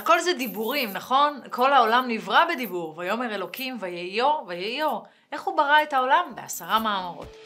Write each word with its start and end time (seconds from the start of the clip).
הכל 0.00 0.20
זה 0.20 0.32
דיבורים, 0.32 0.92
נכון? 0.92 1.40
כל 1.50 1.72
העולם 1.72 2.04
נברא 2.08 2.44
בדיבור. 2.54 2.94
ויאמר 2.98 3.34
אלוקים 3.34 3.76
ויהי 3.80 4.20
אור 4.20 4.44
ויהי 4.48 4.82
אור. 4.82 5.06
איך 5.32 5.42
הוא 5.42 5.56
ברא 5.56 5.82
את 5.82 5.92
העולם? 5.92 6.32
בעשרה 6.34 6.78
מאמרות. 6.78 7.36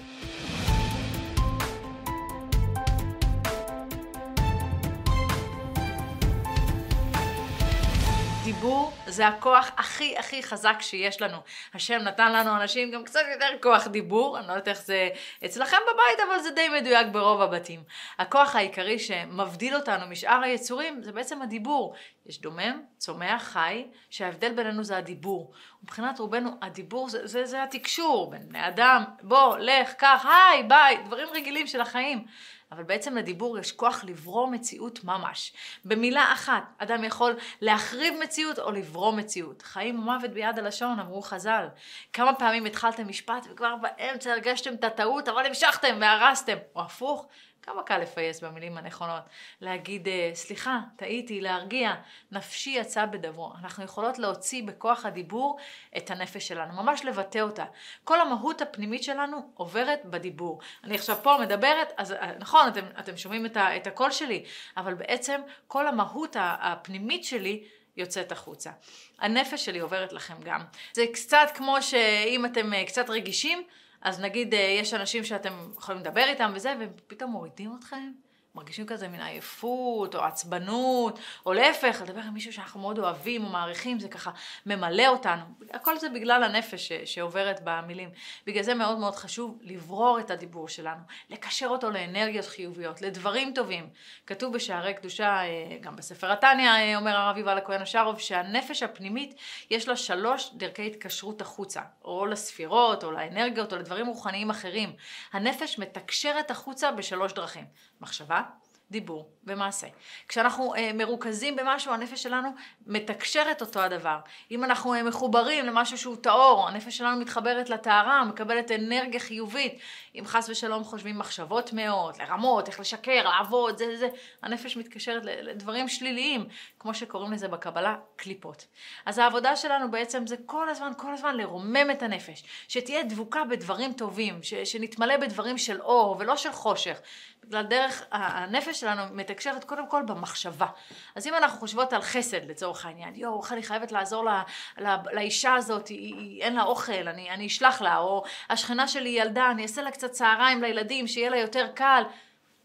דיבור 8.44 8.92
זה 9.06 9.28
הכוח 9.28 9.70
הכי 9.76 10.18
הכי 10.18 10.42
חזק 10.42 10.76
שיש 10.80 11.22
לנו. 11.22 11.36
השם 11.74 11.98
נתן 11.98 12.32
לנו 12.32 12.56
אנשים 12.56 12.90
גם 12.90 13.04
קצת 13.04 13.20
יותר 13.32 13.46
כוח 13.62 13.86
דיבור, 13.86 14.38
אני 14.38 14.46
לא 14.46 14.52
יודעת 14.52 14.68
איך 14.68 14.82
זה 14.82 15.08
אצלכם 15.44 15.76
בבית, 15.82 16.28
אבל 16.28 16.40
זה 16.40 16.50
די 16.50 16.68
מדויק 16.68 17.06
ברוב 17.12 17.40
הבתים. 17.40 17.82
הכוח 18.18 18.56
העיקרי 18.56 18.98
שמבדיל 18.98 19.76
אותנו 19.76 20.06
משאר 20.06 20.42
היצורים 20.42 21.02
זה 21.02 21.12
בעצם 21.12 21.42
הדיבור. 21.42 21.94
יש 22.26 22.40
דומם, 22.40 22.82
צומח, 22.98 23.42
חי, 23.42 23.86
שההבדל 24.10 24.52
בינינו 24.52 24.84
זה 24.84 24.96
הדיבור. 24.96 25.52
מבחינת 25.82 26.18
רובנו 26.18 26.50
הדיבור 26.62 27.08
זה, 27.08 27.26
זה, 27.26 27.46
זה 27.46 27.62
התקשור 27.62 28.30
בין 28.30 28.48
בני 28.48 28.68
אדם, 28.68 29.04
בוא, 29.22 29.58
לך, 29.58 29.92
קח, 29.92 30.26
היי, 30.26 30.62
ביי, 30.62 30.98
דברים 31.06 31.28
רגילים 31.34 31.66
של 31.66 31.80
החיים. 31.80 32.24
אבל 32.72 32.82
בעצם 32.82 33.16
לדיבור 33.16 33.58
יש 33.58 33.72
כוח 33.72 34.04
לברוא 34.04 34.48
מציאות 34.48 35.04
ממש. 35.04 35.52
במילה 35.84 36.32
אחת, 36.32 36.62
אדם 36.78 37.04
יכול 37.04 37.36
להחריב 37.60 38.14
מציאות 38.22 38.58
או 38.58 38.70
לברוא 38.70 39.12
מציאות. 39.12 39.62
חיים 39.62 39.98
ומוות 39.98 40.30
ביד 40.30 40.58
הלשון, 40.58 41.00
אמרו 41.00 41.22
חז"ל. 41.22 41.66
כמה 42.12 42.34
פעמים 42.34 42.64
התחלתם 42.64 43.08
משפט 43.08 43.46
וכבר 43.50 43.76
באמצע 43.76 44.32
הרגשתם 44.32 44.74
את 44.74 44.84
הטעות, 44.84 45.28
אבל 45.28 45.46
המשכתם 45.46 45.96
והרסתם. 46.00 46.56
או 46.76 46.80
הפוך, 46.80 47.26
כמה 47.66 47.82
קל 47.82 47.98
לפייס 47.98 48.40
במילים 48.40 48.78
הנכונות. 48.78 49.22
להגיד, 49.60 50.08
אה, 50.08 50.30
סליחה, 50.34 50.80
טעיתי, 50.96 51.40
להרגיע. 51.40 51.94
נפשי 52.32 52.70
יצא 52.70 53.06
בדברו. 53.06 53.52
אנחנו 53.58 53.84
יכולות 53.84 54.18
להוציא 54.18 54.62
בכוח 54.62 55.06
הדיבור 55.06 55.58
את 55.96 56.10
הנפש 56.10 56.48
שלנו, 56.48 56.82
ממש 56.82 57.04
לבטא 57.04 57.38
אותה. 57.38 57.64
כל 58.04 58.20
המהות 58.20 58.62
הפנימית 58.62 59.02
שלנו 59.02 59.50
עוברת 59.54 60.04
בדיבור. 60.04 60.60
אני 60.84 60.94
עכשיו 60.94 61.16
פה 61.22 61.36
מדברת, 61.40 61.92
אז 61.96 62.12
אה, 62.12 62.32
נכון, 62.38 62.68
אתם, 62.68 62.84
אתם 62.98 63.16
שומעים 63.16 63.46
את, 63.46 63.56
ה, 63.56 63.76
את 63.76 63.86
הקול 63.86 64.10
שלי, 64.10 64.44
אבל 64.76 64.94
בעצם 64.94 65.40
כל 65.66 65.86
המהות 65.86 66.36
הפנימית 66.40 67.24
שלי 67.24 67.64
יוצאת 67.96 68.32
החוצה. 68.32 68.70
הנפש 69.18 69.64
שלי 69.64 69.78
עוברת 69.78 70.12
לכם 70.12 70.34
גם. 70.44 70.60
זה 70.92 71.04
קצת 71.12 71.48
כמו 71.54 71.82
שאם 71.82 72.46
אתם 72.46 72.74
אה, 72.74 72.84
קצת 72.86 73.10
רגישים, 73.10 73.62
אז 74.04 74.20
נגיד 74.20 74.54
אה, 74.54 74.60
יש 74.80 74.94
אנשים 74.94 75.24
שאתם 75.24 75.52
יכולים 75.76 76.00
לדבר 76.00 76.24
איתם 76.28 76.52
וזה, 76.54 76.74
ופתאום 76.80 77.30
מורידים 77.30 77.76
אתכם, 77.78 78.12
מרגישים 78.54 78.86
כזה 78.86 79.08
מין 79.08 79.20
עייפות, 79.20 80.14
או 80.14 80.20
עצבנות, 80.20 81.18
או 81.46 81.52
להפך, 81.52 82.02
לדבר 82.02 82.20
עם 82.20 82.34
מישהו 82.34 82.52
שאנחנו 82.52 82.80
מאוד 82.80 82.98
אוהבים 82.98 83.44
או 83.44 83.48
מעריכים, 83.48 84.00
זה 84.00 84.08
ככה 84.08 84.30
ממלא 84.66 85.06
אותנו. 85.06 85.42
הכל 85.72 85.98
זה 85.98 86.08
בגלל 86.08 86.42
הנפש 86.42 86.88
ש- 86.88 87.14
שעוברת 87.14 87.60
במילים. 87.64 88.10
בגלל 88.46 88.62
זה 88.62 88.74
מאוד 88.74 88.98
מאוד 88.98 89.14
חשוב 89.14 89.58
לברור 89.62 90.18
את 90.20 90.30
הדיבור 90.30 90.68
שלנו, 90.68 91.00
לקשר 91.30 91.66
אותו 91.66 91.90
לאנרגיות 91.90 92.46
חיוביות, 92.46 93.02
לדברים 93.02 93.52
טובים. 93.54 93.88
כתוב 94.26 94.54
בשערי 94.54 94.94
קדושה, 94.94 95.26
אה, 95.26 95.76
גם 95.80 95.96
בספר 95.96 96.32
התניא, 96.32 96.70
אה, 96.70 96.96
אומר 96.96 97.16
הרב 97.16 97.36
יובל 97.36 97.58
הכהן 97.58 97.82
השארוב, 97.82 98.18
שהנפש 98.18 98.82
הפנימית, 98.82 99.34
יש 99.70 99.88
לה 99.88 99.96
שלוש 99.96 100.50
דרכי 100.54 100.86
התקשרות 100.86 101.40
החוצה, 101.40 101.80
או 102.04 102.26
לספירות, 102.26 103.04
או 103.04 103.10
לאנרגיות, 103.10 103.72
או 103.72 103.78
לדברים 103.78 104.06
רוחניים 104.06 104.50
אחרים. 104.50 104.92
הנפש 105.32 105.78
מתקשרת 105.78 106.50
החוצה 106.50 106.92
בשלוש 106.92 107.32
דרכים. 107.32 107.64
מחשבה, 108.00 108.43
דיבור 108.90 109.30
ומעשה. 109.46 109.86
כשאנחנו 110.28 110.74
אה, 110.74 110.90
מרוכזים 110.94 111.56
במשהו, 111.56 111.92
הנפש 111.92 112.22
שלנו 112.22 112.48
מתקשרת 112.86 113.60
אותו 113.60 113.80
הדבר. 113.80 114.18
אם 114.50 114.64
אנחנו 114.64 114.94
אה, 114.94 115.02
מחוברים 115.02 115.66
למשהו 115.66 115.98
שהוא 115.98 116.16
טהור, 116.16 116.68
הנפש 116.68 116.98
שלנו 116.98 117.20
מתחברת 117.20 117.70
לטהרה, 117.70 118.24
מקבלת 118.24 118.70
אנרגיה 118.70 119.20
חיובית. 119.20 119.78
אם 120.14 120.26
חס 120.26 120.48
ושלום 120.48 120.84
חושבים 120.84 121.18
מחשבות 121.18 121.70
מאות, 121.72 122.18
לרמות, 122.18 122.68
איך 122.68 122.80
לשקר, 122.80 123.22
לעבוד, 123.24 123.78
זה 123.78 123.96
זה, 123.96 124.08
הנפש 124.42 124.76
מתקשרת 124.76 125.22
לדברים 125.24 125.88
שליליים, 125.88 126.48
כמו 126.78 126.94
שקוראים 126.94 127.32
לזה 127.32 127.48
בקבלה, 127.48 127.96
קליפות. 128.16 128.66
אז 129.06 129.18
העבודה 129.18 129.56
שלנו 129.56 129.90
בעצם 129.90 130.26
זה 130.26 130.36
כל 130.46 130.68
הזמן, 130.68 130.92
כל 130.96 131.12
הזמן 131.12 131.36
לרומם 131.36 131.90
את 131.90 132.02
הנפש, 132.02 132.44
שתהיה 132.68 133.02
דבוקה 133.02 133.44
בדברים 133.44 133.92
טובים, 133.92 134.42
ש, 134.42 134.54
שנתמלא 134.54 135.16
בדברים 135.16 135.58
של 135.58 135.80
אור 135.80 136.16
ולא 136.18 136.36
של 136.36 136.52
חושך. 136.52 137.00
בגלל 137.48 137.62
דרך 137.62 138.02
הנפש 138.12 138.80
שלנו 138.80 139.02
מתקשרת 139.12 139.64
קודם 139.64 139.88
כל 139.88 140.02
במחשבה. 140.06 140.66
אז 141.14 141.26
אם 141.26 141.34
אנחנו 141.34 141.58
חושבות 141.58 141.92
על 141.92 142.02
חסד 142.02 142.50
לצורך 142.50 142.86
העניין, 142.86 143.14
יואו, 143.14 143.42
איך 143.42 143.52
אני 143.52 143.62
חייבת 143.62 143.92
לעזור 143.92 144.24
לה, 144.24 144.42
לה, 144.78 144.96
לאישה 145.12 145.54
הזאת, 145.54 145.88
היא, 145.88 146.14
היא, 146.14 146.42
אין 146.42 146.56
לה 146.56 146.62
אוכל, 146.62 147.08
אני, 147.08 147.30
אני 147.30 147.46
אשלח 147.46 147.82
לה, 147.82 147.98
או 147.98 148.24
השכנה 148.50 148.88
שלי 148.88 149.08
ילדה, 149.08 149.50
אני 149.50 149.62
אעשה 149.62 149.82
לה 149.82 149.90
קצת 149.90 150.10
צהריים 150.10 150.62
לילדים, 150.62 151.06
שיהיה 151.06 151.30
לה 151.30 151.36
יותר 151.36 151.66
קל. 151.74 152.02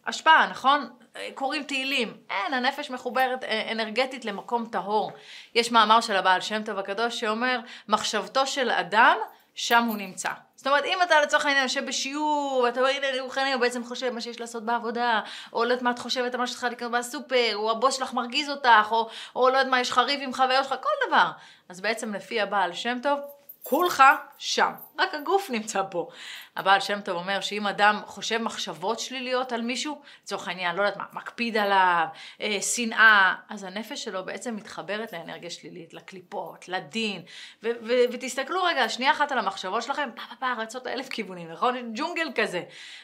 השפעה, 0.05 0.47
נכון? 0.47 0.89
קוראים 1.33 1.63
תהילים. 1.63 2.17
אין, 2.29 2.53
הנפש 2.53 2.89
מחוברת 2.89 3.43
אה, 3.43 3.71
אנרגטית 3.71 4.25
למקום 4.25 4.65
טהור. 4.71 5.11
יש 5.55 5.71
מאמר 5.71 6.01
של 6.01 6.15
הבעל 6.15 6.41
שם 6.41 6.63
טוב 6.63 6.79
הקדוש 6.79 7.19
שאומר, 7.19 7.59
מחשבתו 7.87 8.47
של 8.47 8.69
אדם, 8.71 9.17
שם 9.55 9.83
הוא 9.83 9.97
נמצא. 9.97 10.29
זאת 10.59 10.67
אומרת, 10.67 10.85
אם 10.85 10.97
אתה 11.03 11.21
לצורך 11.21 11.45
העניין 11.45 11.63
יושב 11.63 11.85
בשיעור, 11.85 12.61
ואתה 12.65 12.79
אומר, 12.79 12.91
הנה, 12.91 13.21
רוחני, 13.21 13.53
הוא 13.53 13.61
בעצם 13.61 13.83
חושב 13.83 14.09
מה 14.09 14.21
שיש 14.21 14.39
לעשות 14.39 14.63
בעבודה, 14.63 15.21
או 15.53 15.63
לא 15.63 15.69
יודעת 15.69 15.81
מה 15.81 15.91
את 15.91 15.99
חושבת 15.99 16.33
על 16.33 16.39
מה 16.39 16.47
שצריכה 16.47 16.69
לקנות 16.69 16.91
בסופר, 16.91 17.55
או 17.55 17.71
הבוס 17.71 17.97
שלך 17.97 18.13
מרגיז 18.13 18.49
אותך, 18.49 18.91
או, 18.91 19.09
או 19.35 19.49
לא 19.49 19.57
יודעת 19.57 19.71
מה, 19.71 19.79
יש 19.79 19.89
לך 19.89 19.97
ריב 19.97 20.19
עם 20.23 20.33
חבר 20.33 20.63
שלך, 20.63 20.75
כל 20.81 21.07
דבר. 21.07 21.31
אז 21.69 21.81
בעצם 21.81 22.13
לפי 22.13 22.41
הבעל 22.41 22.73
שם 22.73 22.97
טוב, 23.03 23.19
כולך 23.63 24.03
שם, 24.37 24.71
רק 24.99 25.13
הגוף 25.13 25.49
נמצא 25.49 25.81
פה. 25.91 26.07
הבעל 26.55 26.79
שם 26.79 27.01
טוב 27.01 27.17
אומר 27.17 27.41
שאם 27.41 27.67
אדם 27.67 28.01
חושב 28.05 28.37
מחשבות 28.37 28.99
שליליות 28.99 29.51
על 29.51 29.61
מישהו, 29.61 30.01
לצורך 30.23 30.47
העניין, 30.47 30.75
לא 30.75 30.81
יודעת 30.81 30.97
מה, 30.97 31.05
מקפיד 31.13 31.57
עליו, 31.57 32.05
אה, 32.41 32.61
שנאה, 32.61 33.35
אז 33.49 33.63
הנפש 33.63 34.03
שלו 34.03 34.25
בעצם 34.25 34.55
מתחברת 34.55 35.13
לאנרגיה 35.13 35.49
שלילית, 35.49 35.93
לקליפות, 35.93 36.69
לדין, 36.69 37.21
ו- 37.63 37.69
ו- 37.87 38.03
ותסתכלו 38.11 38.63
רגע, 38.63 38.89
שנייה 38.89 39.11
אחת 39.11 39.31
על 39.31 39.37
המחשבות 39.37 39.83
שלכם, 39.83 40.09
פה 40.15 40.21
פה 40.29 40.35
פה 40.39 40.53
רצות 40.61 40.87
אלף 40.87 41.09
כיוונים, 41.09 41.51
נכון? 41.51 41.91
ג'ונגל 41.95 42.31
כזה. 42.35 42.63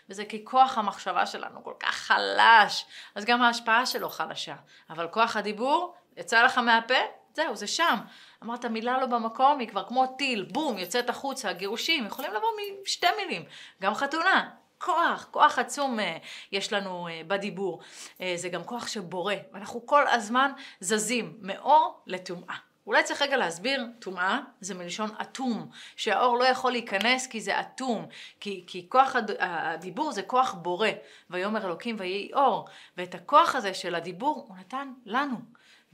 וזה 0.10 0.26
כי 0.26 0.46
כוח 0.46 0.78
המחשבה 0.78 1.26
שלנו 1.26 1.64
כל 1.64 1.74
כך 1.80 1.96
חלש, 1.96 2.86
אז 3.16 3.26
גם 3.26 3.42
ההשפעה 3.42 3.86
שלו 3.86 4.10
חלשה. 4.10 4.56
אבל 4.90 5.08
כוח 5.08 5.38
הדיבור, 5.38 5.96
יצא 6.18 6.44
לך 6.44 6.58
מהפה, 6.58 6.94
זהו, 7.36 7.56
זה 7.56 7.68
שם. 7.68 7.96
אמרת 8.44 8.66
מילה 8.66 8.98
לא 8.98 9.06
במקום, 9.06 9.60
היא 9.60 9.68
כבר 9.68 9.84
כמו 9.88 10.08
טיל, 10.08 10.48
בום, 10.52 10.78
יוצאת 10.78 11.10
החוצה, 11.10 11.54
גירושים, 11.54 12.06
יכולים 12.06 12.32
לבוא 12.34 12.48
משתי 12.84 13.08
מילים, 13.18 13.44
גם 13.82 13.94
חתונה. 13.96 14.50
כוח, 14.78 15.28
כוח 15.32 15.60
עצום 15.60 16.00
אה, 16.00 16.18
יש 16.52 16.74
לנו 16.74 17.08
אה, 17.08 17.22
בדיבור. 17.28 17.82
אה, 18.22 18.34
זה 18.36 18.50
גם 18.50 18.64
כוח 18.64 18.88
שבורא, 18.88 19.34
ואנחנו 19.54 19.86
כל 19.86 20.08
הזמן 20.08 20.52
זזים 20.80 21.38
מאור 21.42 22.02
לטומאה. 22.08 22.56
אולי 22.88 23.04
צריך 23.04 23.22
רגע 23.22 23.38
להסביר, 23.38 23.86
טומאה 24.00 24.40
זה 24.62 24.74
מלשון 24.74 25.10
אטום, 25.22 25.70
שהאור 25.96 26.38
לא 26.38 26.44
יכול 26.44 26.72
להיכנס 26.72 27.28
כי 27.28 27.42
זה 27.42 27.60
אטום, 27.60 28.08
כי, 28.40 28.64
כי 28.68 28.86
כוח 28.90 29.16
הדיבור 29.40 30.12
זה 30.12 30.22
כוח 30.22 30.54
בורא, 30.54 30.90
ויאמר 31.30 31.66
אלוקים 31.66 31.96
ויהי 32.00 32.34
אור, 32.34 32.68
ואת 32.98 33.16
הכוח 33.16 33.56
הזה 33.56 33.74
של 33.74 33.96
הדיבור 33.96 34.46
הוא 34.48 34.58
נתן 34.58 34.94
לנו. 35.06 35.38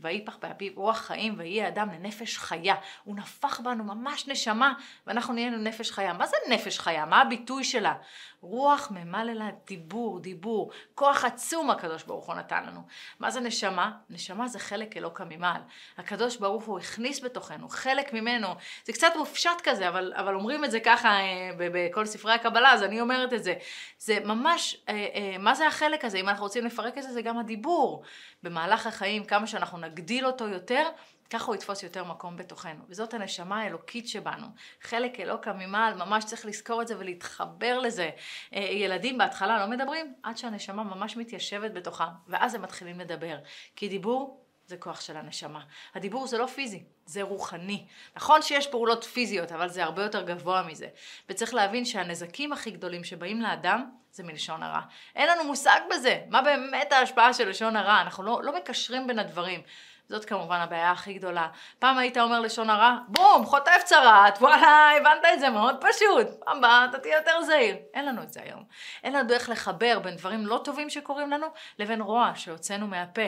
ויפח 0.01 0.38
באביו 0.41 0.72
רוח 0.75 0.97
חיים 0.97 1.35
ויהיה 1.38 1.67
אדם 1.67 1.89
לנפש 1.91 2.38
חיה. 2.38 2.75
הוא 3.03 3.16
נפח 3.16 3.59
בנו 3.59 3.84
ממש 3.84 4.28
נשמה 4.28 4.73
ואנחנו 5.07 5.34
נהיינו 5.34 5.57
נפש 5.57 5.91
חיה. 5.91 6.13
מה 6.13 6.28
זה 6.28 6.38
נפש 6.50 6.79
חיה? 6.79 7.06
מה 7.06 7.22
הביטוי 7.22 7.63
שלה? 7.63 7.94
רוח 8.41 8.91
ממלא 8.91 9.34
לה 9.34 9.50
דיבור, 9.67 10.19
דיבור. 10.19 10.72
כוח 10.95 11.25
עצום 11.25 11.69
הקדוש 11.69 12.03
ברוך 12.03 12.25
הוא 12.25 12.35
נתן 12.35 12.63
לנו. 12.66 12.81
מה 13.19 13.31
זה 13.31 13.39
נשמה? 13.39 13.91
נשמה 14.09 14.47
זה 14.47 14.59
חלק 14.59 14.97
אלוקא 14.97 15.23
ממעל. 15.29 15.62
הקדוש 15.97 16.38
ברוך 16.38 16.65
הוא 16.65 16.80
הכניס 16.80 17.24
בתוכנו, 17.24 17.69
חלק 17.69 18.13
ממנו. 18.13 18.48
זה 18.86 18.94
קצת 18.94 19.12
מופשט 19.18 19.62
כזה, 19.63 19.89
אבל, 19.89 20.13
אבל 20.15 20.36
אומרים 20.36 20.65
את 20.65 20.71
זה 20.71 20.80
ככה 20.80 21.09
אה, 21.09 21.51
בכל 21.57 22.06
ספרי 22.06 22.33
הקבלה, 22.33 22.71
אז 22.74 22.83
אני 22.83 23.01
אומרת 23.01 23.33
את 23.33 23.44
זה. 23.44 23.53
זה 23.98 24.18
ממש, 24.25 24.77
אה, 24.89 24.94
אה, 24.94 25.38
מה 25.39 25.56
זה 25.56 25.68
החלק 25.68 26.06
הזה? 26.06 26.18
אם 26.18 26.30
אנחנו 26.30 26.44
רוצים 26.44 26.65
לפרק 26.65 26.98
את 26.98 27.03
זה, 27.03 27.13
זה 27.13 27.21
גם 27.21 27.38
הדיבור. 27.38 28.03
במהלך 28.44 28.88
החיים, 28.88 29.24
כמה 29.24 29.48
שאנחנו 29.48 29.77
נגדיל 29.91 30.25
אותו 30.25 30.47
יותר, 30.47 30.89
ככה 31.29 31.45
הוא 31.45 31.55
יתפוס 31.55 31.83
יותר 31.83 32.03
מקום 32.03 32.38
בתוכנו. 32.38 32.83
וזאת 32.89 33.13
הנשמה 33.13 33.61
האלוקית 33.61 34.07
שבנו. 34.07 34.47
חלק 34.81 35.19
אלוקא 35.19 35.49
ממעל, 35.49 35.93
ממש 35.93 36.25
צריך 36.25 36.45
לזכור 36.45 36.81
את 36.81 36.88
זה 36.88 36.99
ולהתחבר 36.99 37.79
לזה. 37.79 38.09
אה, 38.53 38.59
ילדים 38.61 39.17
בהתחלה 39.17 39.59
לא 39.59 39.71
מדברים, 39.71 40.13
עד 40.23 40.38
שהנשמה 40.38 40.83
ממש 40.83 41.17
מתיישבת 41.17 41.71
בתוכם, 41.71 42.03
ואז 42.27 42.55
הם 42.55 42.61
מתחילים 42.61 42.99
לדבר. 42.99 43.38
כי 43.75 43.88
דיבור 43.88 44.45
זה 44.71 44.77
כוח 44.77 45.01
של 45.01 45.18
הנשמה. 45.18 45.62
הדיבור 45.95 46.27
זה 46.27 46.38
לא 46.38 46.45
פיזי, 46.45 46.83
זה 47.06 47.21
רוחני. 47.21 47.85
נכון 48.15 48.41
שיש 48.41 48.68
פעולות 48.68 49.03
פיזיות, 49.03 49.51
אבל 49.51 49.69
זה 49.69 49.83
הרבה 49.83 50.03
יותר 50.03 50.21
גבוה 50.21 50.63
מזה. 50.63 50.88
וצריך 51.29 51.53
להבין 51.53 51.85
שהנזקים 51.85 52.53
הכי 52.53 52.71
גדולים 52.71 53.03
שבאים 53.03 53.41
לאדם, 53.41 53.89
זה 54.12 54.23
מלשון 54.23 54.63
הרע. 54.63 54.81
אין 55.15 55.29
לנו 55.29 55.44
מושג 55.44 55.79
בזה, 55.91 56.21
מה 56.29 56.41
באמת 56.41 56.94
ההשפעה 56.94 57.33
של 57.33 57.50
לשון 57.50 57.75
הרע, 57.75 58.01
אנחנו 58.01 58.23
לא, 58.23 58.39
לא 58.44 58.56
מקשרים 58.56 59.07
בין 59.07 59.19
הדברים. 59.19 59.62
זאת 60.09 60.25
כמובן 60.25 60.59
הבעיה 60.59 60.91
הכי 60.91 61.13
גדולה. 61.13 61.47
פעם 61.79 61.97
היית 61.97 62.17
אומר 62.17 62.39
לשון 62.39 62.69
הרע, 62.69 62.97
בום, 63.07 63.45
חוטף 63.45 63.81
צרעת, 63.85 64.38
וואלה, 64.41 64.89
הבנת 64.97 65.25
את 65.33 65.39
זה 65.39 65.50
מאוד 65.50 65.75
פשוט. 65.81 66.27
פעם 66.45 66.57
הבאה 66.57 66.85
אתה 66.89 67.00
תהיה 67.00 67.17
יותר 67.17 67.41
זהיר. 67.41 67.75
אין 67.94 68.06
לנו 68.06 68.24
את 68.24 68.33
זה 68.33 68.41
היום. 68.44 68.63
אין 69.03 69.13
לנו 69.13 69.27
דרך 69.27 69.50
לחבר 69.50 70.00
בין 70.00 70.15
דברים 70.15 70.47
לא 70.47 70.62
טובים 70.63 70.89
שקורים 70.89 71.31
לנו, 71.31 71.47
לבין 71.79 72.01
רוע 72.01 72.31
שהוצאנו 72.35 72.88
מהפה. 72.88 73.21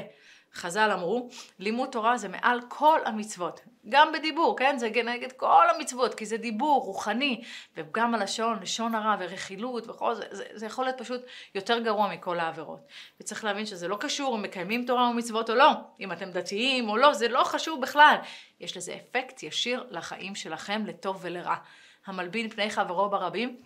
חז"ל 0.55 0.91
אמרו, 0.93 1.29
לימוד 1.59 1.89
תורה 1.89 2.17
זה 2.17 2.27
מעל 2.27 2.59
כל 2.67 2.99
המצוות. 3.05 3.61
גם 3.89 4.11
בדיבור, 4.11 4.57
כן? 4.57 4.77
זה 4.77 4.89
נגד 5.05 5.31
כל 5.31 5.63
המצוות, 5.75 6.13
כי 6.15 6.25
זה 6.25 6.37
דיבור 6.37 6.83
רוחני, 6.85 7.43
וגם 7.77 8.15
הלשון, 8.15 8.59
לשון 8.61 8.95
הרע 8.95 9.15
ורכילות 9.19 9.89
וכל 9.89 10.15
זה, 10.15 10.25
זה, 10.31 10.43
זה 10.53 10.65
יכול 10.65 10.85
להיות 10.85 10.97
פשוט 10.97 11.21
יותר 11.55 11.79
גרוע 11.79 12.13
מכל 12.13 12.39
העבירות. 12.39 12.79
וצריך 13.19 13.43
להבין 13.43 13.65
שזה 13.65 13.87
לא 13.87 13.97
קשור 13.99 14.35
אם 14.35 14.41
מקיימים 14.41 14.85
תורה 14.85 15.09
ומצוות 15.09 15.49
או 15.49 15.55
לא, 15.55 15.69
אם 15.99 16.11
אתם 16.11 16.31
דתיים 16.31 16.89
או 16.89 16.97
לא, 16.97 17.13
זה 17.13 17.27
לא 17.27 17.43
חשוב 17.43 17.81
בכלל. 17.81 18.15
יש 18.59 18.77
לזה 18.77 18.95
אפקט 18.95 19.43
ישיר 19.43 19.85
לחיים 19.89 20.35
שלכם, 20.35 20.85
לטוב 20.85 21.19
ולרע. 21.21 21.55
המלבין 22.05 22.49
פני 22.49 22.69
חברו 22.69 23.09
ברבים, 23.09 23.57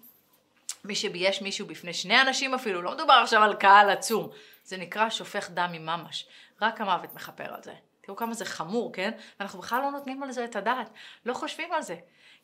מי 0.85 0.95
שבייש 0.95 1.41
מישהו 1.41 1.67
בפני 1.67 1.93
שני 1.93 2.21
אנשים 2.21 2.53
אפילו, 2.53 2.81
לא 2.81 2.91
מדובר 2.91 3.13
עכשיו 3.13 3.43
על 3.43 3.53
קהל 3.53 3.89
עצום, 3.89 4.29
זה 4.63 4.77
נקרא 4.77 5.09
שופך 5.09 5.49
דם 5.49 5.71
ממש. 5.79 6.27
רק 6.61 6.81
המוות 6.81 7.15
מכפר 7.15 7.53
על 7.53 7.63
זה. 7.63 7.73
תראו 8.01 8.17
כמה 8.17 8.33
זה 8.33 8.45
חמור, 8.45 8.93
כן? 8.93 9.11
ואנחנו 9.39 9.59
בכלל 9.59 9.81
לא 9.81 9.91
נותנים 9.91 10.23
על 10.23 10.31
זה 10.31 10.45
את 10.45 10.55
הדעת, 10.55 10.89
לא 11.25 11.33
חושבים 11.33 11.71
על 11.71 11.81
זה. 11.81 11.95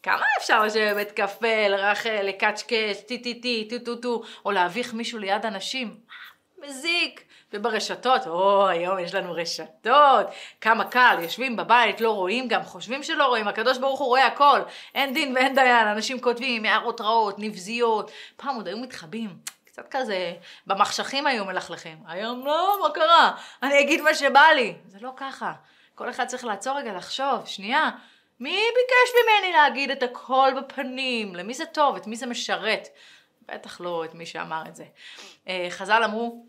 כמה 0.03 0.25
אפשר 0.39 0.63
לשבת 0.63 1.11
קפה, 1.11 1.67
לרכל, 1.67 2.21
לקשקש, 2.23 3.01
טי 3.07 3.17
טי 3.17 3.41
טי, 3.41 3.67
טו 3.69 3.79
טו 3.85 3.95
טו, 3.95 4.23
או 4.45 4.51
להביך 4.51 4.93
מישהו 4.93 5.19
ליד 5.19 5.45
אנשים? 5.45 5.97
מזיק. 6.57 7.23
וברשתות, 7.53 8.27
או, 8.27 8.67
היום 8.67 8.99
יש 8.99 9.13
לנו 9.13 9.33
רשתות, 9.33 10.27
כמה 10.61 10.85
קל, 10.85 11.17
יושבים 11.21 11.55
בבית, 11.55 12.01
לא 12.01 12.11
רואים, 12.11 12.47
גם 12.47 12.63
חושבים 12.63 13.03
שלא 13.03 13.25
רואים, 13.25 13.47
הקדוש 13.47 13.77
ברוך 13.77 13.99
הוא 13.99 14.07
רואה 14.07 14.27
הכל, 14.27 14.59
אין 14.95 15.13
דין 15.13 15.35
ואין 15.35 15.55
דיין, 15.55 15.87
אנשים 15.87 16.21
כותבים 16.21 16.65
הערות 16.65 17.01
רעות, 17.01 17.35
נבזיות, 17.39 18.11
פעם 18.35 18.55
עוד 18.55 18.67
היו 18.67 18.77
מתחבאים. 18.77 19.29
קצת 19.73 19.87
כזה, 19.91 20.33
במחשכים 20.67 21.27
היו 21.27 21.45
מלכלכים. 21.45 21.97
היום 22.07 22.45
לא, 22.45 22.77
מה 22.81 22.93
קרה? 22.93 23.31
אני 23.63 23.79
אגיד 23.79 24.01
מה 24.01 24.15
שבא 24.15 24.47
לי. 24.55 24.75
זה 24.87 24.97
לא 25.01 25.11
ככה. 25.15 25.53
כל 25.95 26.09
אחד 26.09 26.25
צריך 26.25 26.45
לעצור 26.45 26.77
רגע, 26.77 26.93
לחשוב, 26.93 27.45
שנייה, 27.45 27.89
מי 28.39 28.49
ביקש 28.49 29.13
ממני 29.23 29.53
להגיד 29.53 29.91
את 29.91 30.03
הכל 30.03 30.51
בפנים? 30.57 31.35
למי 31.35 31.53
זה 31.53 31.65
טוב? 31.65 31.95
את 31.95 32.07
מי 32.07 32.15
זה 32.15 32.25
משרת? 32.25 32.87
בטח 33.47 33.81
לא 33.81 34.05
את 34.05 34.13
מי 34.13 34.25
שאמר 34.25 34.63
את 34.67 34.75
זה. 34.75 34.85
אה, 35.47 35.67
חז"ל 35.69 36.03
אמרו, 36.03 36.45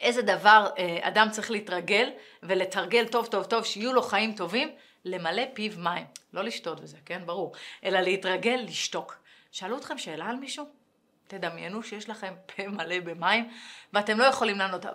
איזה 0.00 0.22
דבר 0.22 0.70
אה, 0.78 0.98
אדם 1.02 1.28
צריך 1.30 1.50
להתרגל 1.50 2.10
ולתרגל 2.42 3.06
טוב 3.08 3.26
טוב 3.26 3.44
טוב, 3.44 3.64
שיהיו 3.64 3.92
לו 3.92 4.02
חיים 4.02 4.34
טובים, 4.34 4.74
למלא 5.04 5.42
פיו 5.54 5.72
מים. 5.76 6.06
לא 6.32 6.44
לשתות 6.44 6.78
וזה, 6.82 6.96
כן? 7.06 7.22
ברור. 7.26 7.52
אלא 7.84 8.00
להתרגל 8.00 8.60
לשתוק. 8.68 9.16
שאלו 9.52 9.78
אתכם 9.78 9.98
שאלה 9.98 10.26
על 10.26 10.36
מישהו? 10.36 10.83
תדמיינו 11.26 11.82
שיש 11.82 12.08
לכם 12.08 12.34
פה 12.56 12.68
מלא 12.68 13.00
במים 13.00 13.50
ואתם 13.92 14.18
לא 14.18 14.24
יכולים 14.24 14.58
לענות. 14.58 14.86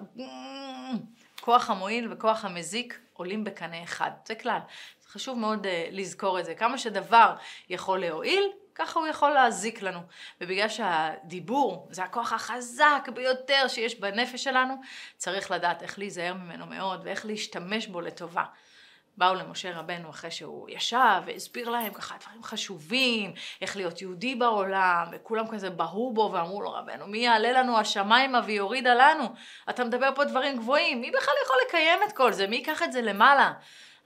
כוח 1.42 1.70
המועיל 1.70 2.14
וכוח 2.14 2.46
המזיק 2.46 3.00
עולים 3.14 3.44
בקנה 3.44 3.84
אחד. 3.84 4.12
זה 4.26 4.36
כלל. 4.36 4.60
חשוב 5.08 5.40
מאוד 5.40 5.66
uh, 5.66 5.70
לזכור 5.92 6.40
את 6.40 6.46
זה. 6.46 6.56
כמה 6.56 6.78
שדבר 6.78 7.36
יכול 7.70 8.00
להועיל, 8.00 8.44
ככה 8.76 9.00
הוא 9.00 9.08
יכול 9.08 9.30
להזיק 9.32 9.82
לנו. 9.82 10.00
ובגלל 10.42 10.70
שהדיבור 10.70 11.88
זה 11.92 12.04
הכוח 12.04 12.34
החזק 12.34 13.10
ביותר 13.14 13.68
שיש 13.68 14.00
בנפש 14.00 14.44
שלנו, 14.44 14.76
צריך 15.18 15.52
לדעת 15.52 15.84
איך 15.84 16.00
להיזהר 16.00 16.34
ממנו 16.34 16.66
מאוד 16.66 17.02
ואיך 17.04 17.26
להשתמש 17.26 17.88
בו 17.88 18.02
לטובה. 18.02 18.44
באו 19.20 19.34
למשה 19.34 19.80
רבנו 19.80 20.10
אחרי 20.10 20.32
שהוא 20.32 20.70
ישב 20.70 21.22
והסביר 21.26 21.70
להם 21.70 21.94
ככה 21.94 22.16
דברים 22.22 22.44
חשובים, 22.44 23.34
איך 23.62 23.78
להיות 23.78 24.02
יהודי 24.02 24.36
בעולם, 24.36 25.06
וכולם 25.12 25.48
כזה 25.48 25.70
בהו 25.70 26.14
בו 26.14 26.30
ואמרו 26.34 26.62
לו 26.62 26.72
רבנו, 26.72 27.08
מי 27.08 27.18
יעלה 27.18 27.52
לנו 27.52 27.80
השמיימה 27.80 28.42
ויורידה 28.46 28.94
לנו? 28.94 29.24
אתה 29.70 29.84
מדבר 29.84 30.10
פה 30.16 30.26
דברים 30.26 30.58
גבוהים, 30.58 31.02
מי 31.02 31.12
בכלל 31.12 31.34
יכול 31.46 31.56
לקיים 31.68 32.00
את 32.08 32.12
כל 32.14 32.34
זה? 32.34 32.48
מי 32.48 32.56
ייקח 32.56 32.84
את 32.84 32.92
זה 32.92 33.02
למעלה? 33.02 33.54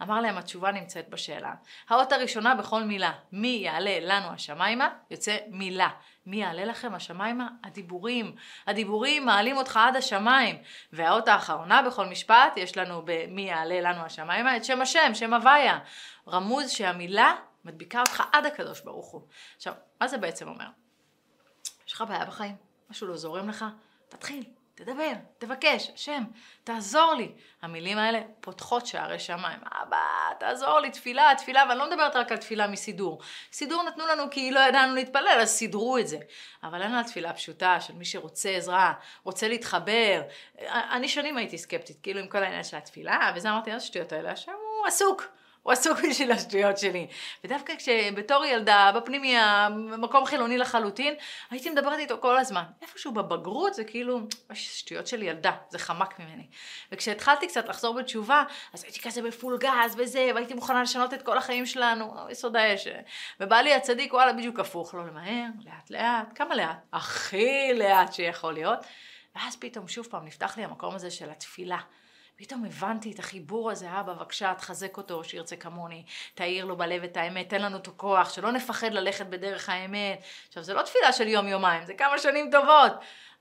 אמר 0.04 0.22
להם 0.22 0.38
התשובה 0.38 0.72
נמצאת 0.72 1.10
בשאלה. 1.10 1.54
האות 1.90 2.12
הראשונה 2.12 2.56
בכל 2.56 2.84
מילה, 2.84 3.12
מי 3.32 3.48
יעלה 3.48 4.00
לנו 4.02 4.28
השמיימה, 4.28 4.90
יוצא 5.12 5.38
מילה. 5.48 5.90
מי 6.26 6.38
יעלה 6.38 6.66
לכם 6.66 6.96
השמיימה? 6.96 7.48
הדיבורים. 7.64 8.36
הדיבורים 8.68 9.26
מעלים 9.26 9.58
אותך 9.58 9.78
עד 9.78 9.96
השמיים. 9.96 10.58
והאות 10.94 11.28
האחרונה 11.28 11.82
בכל 11.82 12.06
משפט, 12.06 12.54
יש 12.58 12.78
לנו 12.78 13.02
במי 13.06 13.42
יעלה 13.42 13.82
לנו 13.82 14.06
השמיימה 14.06 14.58
את 14.58 14.66
שם 14.66 14.82
השם, 14.82 15.12
שם 15.14 15.34
הוויה. 15.34 15.80
רמוז 16.28 16.70
שהמילה 16.70 17.36
מדביקה 17.66 18.00
אותך 18.00 18.24
עד 18.32 18.46
הקדוש 18.46 18.82
ברוך 18.82 19.12
הוא. 19.12 19.22
עכשיו, 19.56 19.74
מה 20.02 20.08
זה 20.08 20.18
בעצם 20.18 20.48
אומר? 20.48 20.68
יש 21.88 21.94
לך 21.94 22.04
בעיה 22.08 22.26
בחיים? 22.26 22.56
משהו 22.90 23.08
לא 23.08 23.18
זורם 23.18 23.50
לך? 23.50 23.66
תתחיל. 24.10 24.63
תדבר, 24.76 25.12
תבקש, 25.38 25.92
השם, 25.96 26.24
תעזור 26.64 27.14
לי. 27.14 27.32
המילים 27.62 27.98
האלה 27.98 28.22
פותחות 28.42 28.86
שערי 28.86 29.20
שמיים. 29.20 29.60
אבא, 29.82 29.98
תעזור 30.40 30.80
לי, 30.80 30.92
תפילה, 30.92 31.32
תפילה, 31.38 31.64
ואני 31.70 31.80
לא 31.80 31.90
מדברת 31.90 32.16
רק 32.16 32.32
על 32.32 32.38
תפילה 32.38 32.68
מסידור. 32.68 33.22
סידור 33.52 33.84
נתנו 33.84 34.08
לנו 34.08 34.24
כי 34.32 34.52
לא 34.52 34.60
ידענו 34.60 34.96
להתפלל, 34.96 35.40
אז 35.42 35.50
סידרו 35.50 35.98
את 35.98 36.08
זה. 36.08 36.18
אבל 36.64 36.82
אין 36.82 36.94
על 36.94 37.04
תפילה 37.04 37.34
פשוטה 37.34 37.82
של 37.82 37.94
מי 37.94 38.06
שרוצה 38.06 38.50
עזרה, 38.50 38.94
רוצה 39.24 39.48
להתחבר. 39.48 40.22
אני 40.68 41.10
שנים 41.10 41.38
הייתי 41.38 41.58
סקפטית, 41.58 41.98
כאילו 42.04 42.20
עם 42.20 42.28
כל 42.28 42.44
העניין 42.44 42.64
של 42.64 42.78
התפילה, 42.78 43.32
וזה 43.36 43.50
אמרתי, 43.50 43.72
איזה 43.72 43.86
שטויות 43.86 44.12
האלה, 44.12 44.32
השם 44.32 44.52
הוא 44.52 44.88
עסוק. 44.88 45.28
הוא 45.64 45.74
עסוק 45.74 46.00
בשביל 46.10 46.32
השטויות 46.32 46.78
שלי. 46.78 47.08
ודווקא 47.44 47.74
כשבתור 47.78 48.46
ילדה, 48.46 48.92
בפנימיה, 48.96 49.68
במקום 49.72 50.26
חילוני 50.26 50.58
לחלוטין, 50.58 51.14
הייתי 51.52 51.70
מדברת 51.70 52.00
איתו 52.00 52.18
כל 52.22 52.38
הזמן. 52.38 52.64
איפשהו 52.82 53.12
בבגרות 53.12 53.74
זה 53.74 53.84
כאילו, 53.84 54.20
שטויות 54.54 55.08
של 55.08 55.24
ילדה, 55.24 55.52
זה 55.70 55.80
חמק 55.80 56.20
ממני. 56.20 56.48
וכשהתחלתי 56.92 57.48
קצת 57.48 57.70
לחזור 57.70 57.94
בתשובה, 57.94 58.44
אז 58.74 58.84
הייתי 58.84 59.00
כזה 59.00 59.22
בפול 59.22 59.58
גז 59.58 59.96
וזה, 59.98 60.32
והייתי 60.36 60.54
מוכנה 60.54 60.82
לשנות 60.82 61.14
את 61.14 61.22
כל 61.22 61.38
החיים 61.38 61.66
שלנו, 61.66 62.14
יסוד 62.30 62.56
האש. 62.56 62.88
ובעלי 63.40 63.74
הצדיק, 63.74 64.14
וואלה, 64.14 64.34
בדיוק 64.34 64.60
הפוך, 64.60 64.96
לא 64.96 65.08
למהר, 65.08 65.46
לאט 65.66 65.90
לאט, 65.90 66.28
כמה 66.36 66.56
לאט? 66.56 66.78
הכי 66.94 67.74
לאט 67.74 68.14
שיכול 68.14 68.54
להיות. 68.54 68.80
ואז 69.36 69.56
פתאום 69.56 69.88
שוב 69.88 70.08
פעם 70.10 70.26
נפתח 70.26 70.58
לי 70.58 70.64
המקום 70.64 70.96
הזה 70.96 71.12
של 71.12 71.30
התפילה. 71.30 71.78
פתאום 72.36 72.66
הבנתי 72.66 73.12
את 73.12 73.20
החיבור 73.20 73.72
הזה, 73.72 74.00
אבא, 74.00 74.14
בבקשה, 74.14 74.54
תחזק 74.58 74.98
אותו, 74.98 75.24
שירצה 75.24 75.56
כמוני, 75.56 76.06
תאיר 76.36 76.66
לו 76.66 76.78
בלב 76.78 77.04
את 77.04 77.18
האמת, 77.18 77.50
תן 77.50 77.62
לנו 77.62 77.78
את 77.78 77.88
הכוח, 77.88 78.34
שלא 78.34 78.52
נפחד 78.52 78.94
ללכת 78.94 79.26
בדרך 79.26 79.70
האמת. 79.70 80.24
עכשיו, 80.48 80.64
זה 80.64 80.74
לא 80.74 80.82
תפילה 80.82 81.14
של 81.14 81.28
יום-יומיים, 81.28 81.86
זה 81.86 81.94
כמה 81.94 82.18
שנים 82.18 82.50
טובות. 82.52 82.92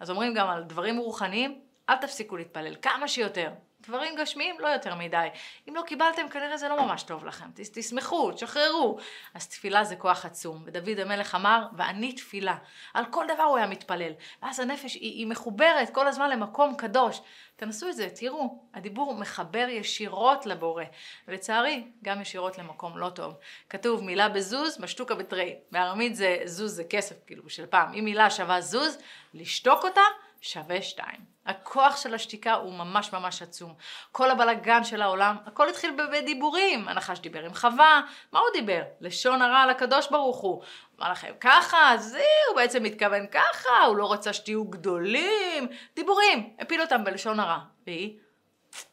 אז 0.00 0.10
אומרים 0.10 0.34
גם 0.34 0.48
על 0.48 0.62
דברים 0.62 0.98
רוחניים, 0.98 1.60
אל 1.88 1.96
תפסיקו 1.96 2.36
להתפלל, 2.36 2.74
כמה 2.82 3.08
שיותר. 3.08 3.50
דברים 3.86 4.14
גשמיים 4.16 4.60
לא 4.60 4.68
יותר 4.68 4.94
מדי. 4.94 5.28
אם 5.68 5.74
לא 5.76 5.82
קיבלתם 5.86 6.28
כנראה 6.28 6.56
זה 6.56 6.68
לא 6.68 6.86
ממש 6.86 7.02
טוב 7.02 7.24
לכם. 7.24 7.44
תשמחו, 7.54 8.32
תשחררו. 8.32 8.98
אז 9.34 9.48
תפילה 9.48 9.84
זה 9.84 9.96
כוח 9.96 10.24
עצום. 10.24 10.62
ודוד 10.66 10.98
המלך 10.98 11.34
אמר, 11.34 11.66
ואני 11.76 12.12
תפילה. 12.12 12.56
על 12.94 13.04
כל 13.10 13.24
דבר 13.34 13.42
הוא 13.42 13.56
היה 13.56 13.66
מתפלל. 13.66 14.12
ואז 14.42 14.60
הנפש 14.60 14.94
היא, 14.94 15.00
היא 15.00 15.26
מחוברת 15.26 15.90
כל 15.90 16.08
הזמן 16.08 16.30
למקום 16.30 16.74
קדוש. 16.76 17.20
תנסו 17.56 17.88
את 17.88 17.96
זה, 17.96 18.08
תראו, 18.14 18.64
הדיבור 18.74 19.14
מחבר 19.14 19.66
ישירות 19.68 20.46
לבורא. 20.46 20.84
ולצערי, 21.28 21.84
גם 22.04 22.20
ישירות 22.20 22.58
למקום 22.58 22.98
לא 22.98 23.08
טוב. 23.08 23.34
כתוב 23.70 24.02
מילה 24.04 24.28
בזוז, 24.28 24.80
משתוקה 24.80 25.14
בתרי. 25.14 25.56
בארמית 25.72 26.16
זה 26.16 26.36
זוז 26.44 26.72
זה 26.72 26.84
כסף, 26.84 27.24
כאילו, 27.26 27.50
של 27.50 27.66
פעם. 27.66 27.94
אם 27.94 28.04
מילה 28.04 28.30
שווה 28.30 28.60
זוז, 28.60 28.98
לשתוק 29.34 29.84
אותה 29.84 30.00
שווה 30.42 30.82
שתיים. 30.82 31.20
הכוח 31.46 31.96
של 31.96 32.14
השתיקה 32.14 32.52
הוא 32.52 32.72
ממש 32.72 33.12
ממש 33.12 33.42
עצום. 33.42 33.74
כל 34.12 34.30
הבלגן 34.30 34.84
של 34.84 35.02
העולם, 35.02 35.36
הכל 35.46 35.68
התחיל 35.68 35.96
בדיבורים. 36.12 36.88
הנחש 36.88 37.18
דיבר 37.18 37.44
עם 37.44 37.54
חווה, 37.54 38.00
מה 38.32 38.38
הוא 38.38 38.48
דיבר? 38.52 38.82
לשון 39.00 39.42
הרע 39.42 39.58
על 39.58 39.70
הקדוש 39.70 40.10
ברוך 40.10 40.40
הוא. 40.40 40.62
אמר 41.00 41.10
לכם 41.10 41.32
ככה, 41.40 41.96
זה, 41.96 42.22
הוא 42.48 42.56
בעצם 42.56 42.82
מתכוון 42.82 43.26
ככה, 43.26 43.84
הוא 43.86 43.96
לא 43.96 44.12
רצה 44.12 44.32
שתהיו 44.32 44.64
גדולים. 44.64 45.68
דיבורים, 45.96 46.56
הפיל 46.58 46.80
אותם 46.80 47.04
בלשון 47.04 47.40
הרע. 47.40 47.58
והיא 47.86 48.18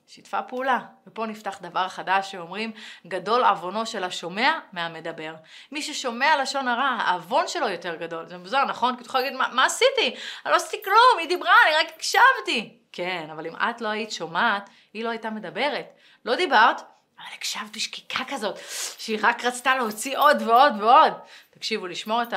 שיתפה 0.09 0.41
פעולה. 0.41 0.79
ופה 1.07 1.25
נפתח 1.25 1.59
דבר 1.61 1.87
חדש 1.87 2.31
שאומרים, 2.31 2.71
גדול 3.07 3.43
עוונו 3.43 3.85
של 3.85 4.03
השומע 4.03 4.59
מהמדבר. 4.73 5.33
מי 5.71 5.81
ששומע 5.81 6.41
לשון 6.41 6.67
הרע, 6.67 6.97
העוון 6.99 7.47
שלו 7.47 7.69
יותר 7.69 7.95
גדול. 7.95 8.25
זה 8.27 8.37
מוזר, 8.37 8.65
נכון? 8.65 8.95
כי 8.95 9.01
אתה 9.01 9.09
יכול 9.09 9.21
להגיד, 9.21 9.37
מה, 9.37 9.47
מה 9.53 9.65
עשיתי? 9.65 10.15
אני 10.45 10.51
לא 10.51 10.55
עשיתי 10.55 10.83
כלום, 10.83 11.19
היא 11.19 11.27
דיברה, 11.27 11.53
אני 11.67 11.75
רק 11.75 11.95
הקשבתי. 11.95 12.77
כן, 12.91 13.27
אבל 13.31 13.47
אם 13.47 13.55
את 13.55 13.81
לא 13.81 13.87
היית 13.87 14.11
שומעת, 14.11 14.69
היא 14.93 15.03
לא 15.03 15.09
הייתה 15.09 15.29
מדברת. 15.29 15.85
לא 16.25 16.35
דיברת, 16.35 16.81
אבל 17.19 17.27
הקשבת 17.35 17.75
בשקיקה 17.75 18.23
כזאת, 18.27 18.59
שהיא 18.97 19.19
רק 19.21 19.45
רצתה 19.45 19.75
להוציא 19.75 20.17
עוד 20.17 20.41
ועוד 20.41 20.73
ועוד. 20.81 21.13
תקשיבו, 21.49 21.87
לשמור 21.87 22.23
את 22.23 22.33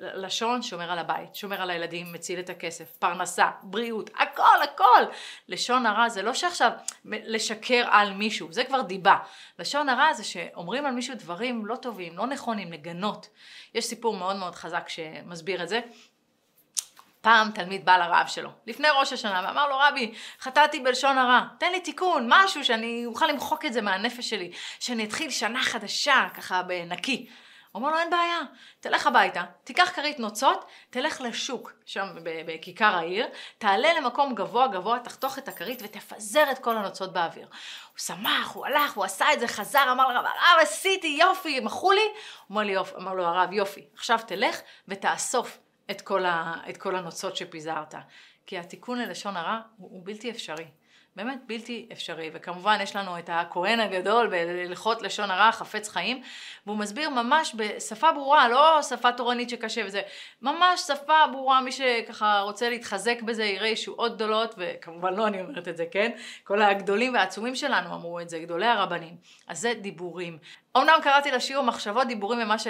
הלשון 0.00 0.62
שומר 0.62 0.90
על 0.90 0.98
הבית, 0.98 1.34
שומר 1.34 1.62
על 1.62 1.70
הילדים, 1.70 2.12
מציל 2.12 2.40
את 2.40 2.50
הכסף, 2.50 2.96
פרנסה, 2.98 3.50
בריאות, 3.62 4.10
הכל, 4.18 4.62
הכל. 4.64 5.02
לשון 5.48 5.86
הרע 5.86 6.08
זה 6.08 6.22
לא 6.22 6.34
שעכשיו 6.34 6.70
לשקר 7.04 7.84
על 7.90 8.12
מישהו, 8.12 8.52
זה 8.52 8.64
כבר 8.64 8.80
דיבה. 8.80 9.16
לשון 9.58 9.88
הרע 9.88 10.12
זה 10.12 10.24
שאומרים 10.24 10.86
על 10.86 10.92
מישהו 10.92 11.14
דברים 11.18 11.66
לא 11.66 11.76
טובים, 11.76 12.16
לא 12.16 12.26
נכונים, 12.26 12.72
לגנות. 12.72 13.28
יש 13.74 13.84
סיפור 13.84 14.16
מאוד 14.16 14.36
מאוד 14.36 14.54
חזק 14.54 14.88
שמסביר 14.88 15.62
את 15.62 15.68
זה. 15.68 15.80
פעם 17.22 17.50
תלמיד 17.50 17.84
בא 17.84 17.96
לרב 17.96 18.26
שלו, 18.26 18.50
לפני 18.66 18.88
ראש 18.98 19.12
השנה, 19.12 19.42
ואמר 19.46 19.68
לו, 19.68 19.78
רבי, 19.78 20.14
חטאתי 20.40 20.80
בלשון 20.80 21.18
הרע, 21.18 21.40
תן 21.58 21.72
לי 21.72 21.80
תיקון, 21.80 22.26
משהו 22.28 22.64
שאני 22.64 23.06
אוכל 23.06 23.26
למחוק 23.26 23.64
את 23.64 23.72
זה 23.72 23.82
מהנפש 23.82 24.30
שלי, 24.30 24.50
שאני 24.80 25.04
אתחיל 25.04 25.30
שנה 25.30 25.62
חדשה, 25.62 26.26
ככה 26.34 26.62
בנקי. 26.62 27.28
הוא 27.72 27.80
אומר 27.80 27.92
לו, 27.92 27.98
אין 27.98 28.10
בעיה, 28.10 28.40
תלך 28.80 29.06
הביתה, 29.06 29.42
תיקח 29.64 29.90
כרית 29.94 30.18
נוצות, 30.18 30.64
תלך 30.90 31.20
לשוק, 31.20 31.72
שם 31.86 32.06
בכיכר 32.46 32.94
העיר, 32.96 33.26
תעלה 33.58 33.94
למקום 33.94 34.34
גבוה 34.34 34.68
גבוה, 34.68 34.98
תחתוך 34.98 35.38
את 35.38 35.48
הכרית 35.48 35.82
ותפזר 35.82 36.50
את 36.52 36.58
כל 36.58 36.76
הנוצות 36.76 37.12
באוויר. 37.12 37.46
הוא 37.46 37.98
שמח, 37.98 38.52
הוא 38.54 38.66
הלך, 38.66 38.92
הוא 38.92 39.04
עשה 39.04 39.32
את 39.32 39.40
זה, 39.40 39.48
חזר, 39.48 39.92
אמר 39.92 40.08
לרב, 40.08 40.24
הרב, 40.24 40.58
עשיתי, 40.60 41.18
יופי, 41.20 41.60
מחו 41.60 41.92
לי. 41.92 42.08
אומר, 42.50 42.62
לי, 42.62 42.76
אמר 42.96 43.14
לו 43.14 43.24
הרב, 43.24 43.52
יופי, 43.52 43.86
עכשיו 43.94 44.18
תלך 44.26 44.60
ותאסוף 44.88 45.58
את 45.90 46.00
כל, 46.00 46.24
ה, 46.24 46.54
את 46.68 46.76
כל 46.76 46.96
הנוצות 46.96 47.36
שפיזרת. 47.36 47.94
כי 48.46 48.58
התיקון 48.58 48.98
ללשון 48.98 49.36
הרע 49.36 49.60
הוא, 49.76 49.90
הוא 49.90 50.02
בלתי 50.04 50.30
אפשרי. 50.30 50.66
באמת 51.16 51.38
בלתי 51.46 51.88
אפשרי. 51.92 52.30
וכמובן 52.32 52.78
יש 52.82 52.96
לנו 52.96 53.18
את 53.18 53.30
הכהן 53.32 53.80
הגדול 53.80 54.26
בהלכות 54.26 55.02
לשון 55.02 55.30
הרע, 55.30 55.52
חפץ 55.52 55.88
חיים, 55.88 56.22
והוא 56.66 56.78
מסביר 56.78 57.10
ממש 57.10 57.54
בשפה 57.56 58.12
ברורה, 58.12 58.48
לא 58.48 58.82
שפה 58.82 59.12
תורנית 59.12 59.50
שקשה 59.50 59.82
וזה, 59.86 60.02
ממש 60.42 60.80
שפה 60.80 61.26
ברורה, 61.32 61.60
מי 61.60 61.72
שככה 61.72 62.40
רוצה 62.40 62.70
להתחזק 62.70 63.22
בזה 63.22 63.44
יראה 63.44 63.68
ישועות 63.68 64.14
גדולות, 64.16 64.54
וכמובן 64.58 65.14
לא 65.14 65.26
אני 65.26 65.40
אומרת 65.40 65.68
את 65.68 65.76
זה, 65.76 65.84
כן? 65.90 66.10
כל 66.44 66.62
הגדולים 66.62 67.14
והעצומים 67.14 67.54
שלנו 67.54 67.94
אמרו 67.94 68.20
את 68.20 68.28
זה, 68.28 68.38
גדולי 68.38 68.66
הרבנים. 68.66 69.16
אז 69.46 69.60
זה 69.60 69.74
דיבורים. 69.80 70.38
אמנם 70.76 70.98
קראתי 71.02 71.30
לשיעור 71.30 71.64
מחשבות 71.64 72.06
דיבורים 72.06 72.38
ומה 72.42 72.58
ש... 72.58 72.66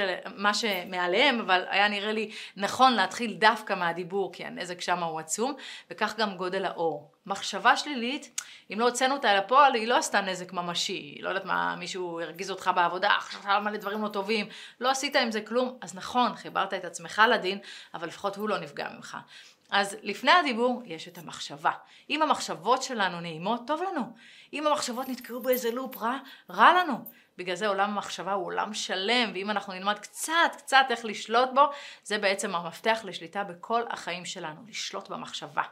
שמעליהם, 0.52 1.40
אבל 1.40 1.64
היה 1.68 1.88
נראה 1.88 2.12
לי 2.12 2.30
נכון 2.56 2.92
להתחיל 2.92 3.35
דווקא 3.35 3.73
מהדיבור, 3.73 4.32
כי 4.32 4.44
הנזק 4.44 4.80
שם 4.80 5.02
הוא 5.02 5.21
עצום, 5.21 5.54
וכך 5.90 6.16
גם 6.16 6.37
גודל 6.37 6.64
האור. 6.64 7.11
מחשבה 7.26 7.76
שלילית, 7.76 8.40
אם 8.73 8.80
לא 8.80 8.85
הוצאנו 8.85 9.14
אותה 9.14 9.32
אל 9.32 9.38
הפועל, 9.38 9.75
היא 9.75 9.88
לא 9.88 9.97
עשתה 9.97 10.21
נזק 10.21 10.52
ממשי. 10.52 11.18
לא 11.21 11.28
יודעת 11.28 11.44
מה, 11.44 11.76
מישהו 11.76 12.21
הרגיז 12.21 12.50
אותך 12.50 12.71
בעבודה, 12.75 13.11
חשב 13.21 13.59
מלא 13.64 13.76
דברים 13.76 14.02
לא 14.02 14.09
טובים, 14.09 14.47
לא 14.80 14.90
עשית 14.90 15.16
עם 15.16 15.30
זה 15.30 15.40
כלום, 15.40 15.78
אז 15.80 15.94
נכון, 15.94 16.37
חיברת 16.37 16.75
את 16.75 16.85
עצמך 16.85 17.23
לדין, 17.30 17.59
אבל 17.94 18.09
לפחות 18.09 18.37
הוא 18.37 18.49
לא 18.49 18.59
נפגע 18.59 18.88
ממך. 18.97 19.16
אז 19.71 19.97
לפני 20.02 20.30
הדיבור 20.30 20.82
יש 20.85 21.09
את 21.09 21.18
המחשבה. 21.18 21.71
אם 22.11 22.23
המחשבות 22.23 22.82
שלנו 22.82 23.21
נעימות, 23.21 23.61
טוב 23.66 23.82
לנו. 23.82 24.02
אם 24.52 24.66
המחשבות 24.66 25.09
נתקעו 25.09 25.42
באיזה 25.42 25.71
לופ 25.71 25.97
רע, 25.97 26.18
רע 26.50 26.73
לנו. 26.73 27.04
בגלל 27.42 27.56
זה 27.56 27.68
עולם 27.68 27.90
המחשבה 27.90 28.32
הוא 28.32 28.46
עולם 28.46 28.75
שלם, 28.75 29.30
ואם 29.34 29.50
אנחנו 29.50 29.72
נלמד 29.72 29.99
קצת, 29.99 30.32
קצת 30.56 30.87
איך 30.90 31.04
לשלוט 31.04 31.49
בו, 31.54 31.62
זה 32.04 32.18
בעצם 32.18 32.54
המפתח 32.54 33.00
לשליטה 33.04 33.44
בכל 33.44 33.82
החיים 33.90 34.25
שלנו, 34.25 34.61
לשלוט 34.68 35.08
במחשבה. 35.08 35.62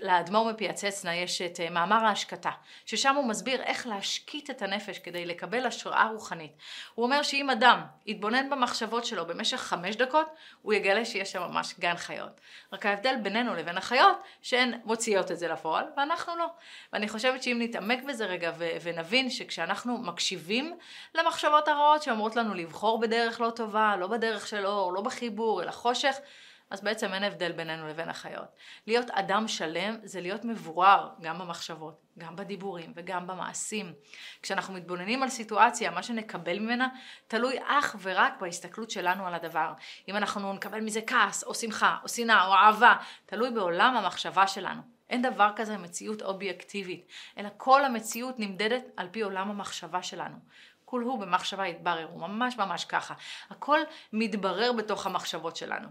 לאדמו"ר 0.00 0.52
מפייצצנה 0.52 1.14
יש 1.14 1.42
את 1.42 1.60
אה, 1.60 1.70
מאמר 1.70 2.04
ההשקטה, 2.04 2.50
ששם 2.86 3.14
הוא 3.14 3.24
מסביר 3.24 3.62
איך 3.62 3.86
להשקיט 3.86 4.50
את 4.50 4.62
הנפש 4.62 4.98
כדי 4.98 5.26
לקבל 5.26 5.66
השראה 5.66 6.08
רוחנית. 6.12 6.52
הוא 6.94 7.04
אומר 7.04 7.22
שאם 7.22 7.50
אדם 7.50 7.80
יתבונן 8.06 8.50
במחשבות 8.50 9.04
שלו 9.04 9.26
במשך 9.26 9.56
חמש 9.56 9.96
דקות, 9.96 10.26
הוא 10.62 10.72
יגלה 10.72 11.04
שיש 11.04 11.32
שם 11.32 11.42
ממש 11.42 11.74
גן 11.78 11.96
חיות. 11.96 12.40
רק 12.72 12.86
ההבדל 12.86 13.16
בינינו 13.22 13.54
לבין 13.54 13.78
החיות, 13.78 14.16
שהן 14.42 14.80
מוציאות 14.84 15.30
את 15.30 15.38
זה 15.38 15.48
לפועל, 15.48 15.84
ואנחנו 15.96 16.36
לא. 16.36 16.46
ואני 16.92 17.08
חושבת 17.08 17.42
שאם 17.42 17.58
נתעמק 17.60 18.02
בזה 18.02 18.26
רגע 18.26 18.52
ונבין 18.82 19.30
שכשאנחנו 19.30 19.98
מקשיבים 19.98 20.76
למחשבות 21.14 21.68
הרעות 21.68 22.02
שאומרות 22.02 22.36
לנו 22.36 22.54
לבחור 22.54 23.00
בדרך 23.00 23.40
לא 23.40 23.50
טובה, 23.50 23.96
לא 23.96 24.06
בדרך 24.06 24.46
של 24.46 24.66
אור, 24.66 24.92
לא 24.92 25.00
בחיבור, 25.00 25.62
אלא 25.62 25.70
חושך, 25.70 26.16
אז 26.70 26.80
בעצם 26.80 27.14
אין 27.14 27.24
הבדל 27.24 27.52
בינינו 27.52 27.88
לבין 27.88 28.08
החיות. 28.08 28.56
להיות 28.86 29.10
אדם 29.10 29.48
שלם 29.48 29.96
זה 30.02 30.20
להיות 30.20 30.44
מבורר 30.44 31.08
גם 31.20 31.38
במחשבות, 31.38 32.00
גם 32.18 32.36
בדיבורים 32.36 32.92
וגם 32.96 33.26
במעשים. 33.26 33.92
כשאנחנו 34.42 34.74
מתבוננים 34.74 35.22
על 35.22 35.28
סיטואציה, 35.28 35.90
מה 35.90 36.02
שנקבל 36.02 36.58
ממנה 36.58 36.88
תלוי 37.26 37.56
אך 37.64 37.96
ורק 38.02 38.32
בהסתכלות 38.40 38.90
שלנו 38.90 39.26
על 39.26 39.34
הדבר. 39.34 39.72
אם 40.08 40.16
אנחנו 40.16 40.52
נקבל 40.52 40.80
מזה 40.80 41.00
כעס, 41.06 41.44
או 41.44 41.54
שמחה, 41.54 41.96
או 42.02 42.08
שנאה, 42.08 42.46
או 42.46 42.52
אהבה, 42.52 42.94
תלוי 43.26 43.50
בעולם 43.50 43.96
המחשבה 43.96 44.46
שלנו. 44.46 44.82
אין 45.10 45.22
דבר 45.22 45.50
כזה 45.56 45.78
מציאות 45.78 46.22
אובייקטיבית, 46.22 47.06
אלא 47.38 47.48
כל 47.56 47.84
המציאות 47.84 48.38
נמדדת 48.38 48.84
על 48.96 49.08
פי 49.10 49.20
עולם 49.20 49.50
המחשבה 49.50 50.02
שלנו. 50.02 50.36
כול 50.96 51.04
הוא 51.04 51.18
במחשבה 51.18 51.66
יתברר, 51.66 52.08
הוא 52.12 52.20
ממש 52.20 52.56
ממש 52.56 52.84
ככה. 52.84 53.14
הכל 53.50 53.80
מתברר 54.12 54.72
בתוך 54.72 55.06
המחשבות 55.06 55.56
שלנו. 55.56 55.88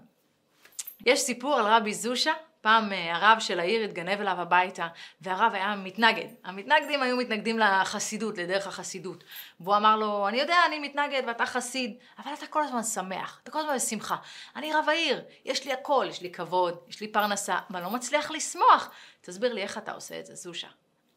יש 1.06 1.20
סיפור 1.20 1.56
על 1.56 1.66
רבי 1.66 1.94
זושה, 1.94 2.34
פעם 2.62 2.94
אה, 2.94 3.16
הרב 3.16 3.40
של 3.40 3.60
העיר 3.60 3.84
התגנב 3.84 4.20
אליו 4.22 4.42
הביתה, 4.42 4.88
והרב 5.22 5.54
היה 5.54 5.76
מתנגד. 5.76 6.28
המתנגדים 6.44 7.02
היו 7.02 7.18
מתנגדים 7.18 7.60
לחסידות, 7.60 8.38
לדרך 8.38 8.68
החסידות. 8.68 9.24
והוא 9.60 9.76
אמר 9.76 9.96
לו, 9.96 10.28
אני 10.28 10.40
יודע, 10.40 10.58
אני 10.68 10.80
מתנגד 10.80 11.24
ואתה 11.28 11.46
חסיד, 11.46 11.98
אבל 12.20 12.34
אתה 12.34 12.48
כל 12.48 12.64
הזמן 12.64 12.84
שמח, 12.84 13.40
אתה 13.44 13.52
כל 13.52 13.60
הזמן 13.60 13.76
בשמחה. 13.76 14.16
אני 14.56 14.74
רב 14.74 14.86
העיר, 14.90 15.24
יש 15.46 15.66
לי 15.66 15.74
הכל, 15.74 16.06
יש 16.10 16.22
לי 16.22 16.32
כבוד, 16.32 16.78
יש 16.88 17.02
לי 17.02 17.08
פרנסה, 17.08 17.60
אבל 17.72 17.82
לא 17.82 17.90
מצליח 17.90 18.32
לשמוח. 18.32 18.90
תסביר 19.22 19.54
לי 19.54 19.62
איך 19.62 19.78
אתה 19.78 19.92
עושה 19.92 20.20
את 20.20 20.26
זה, 20.26 20.36
זושה. 20.36 20.68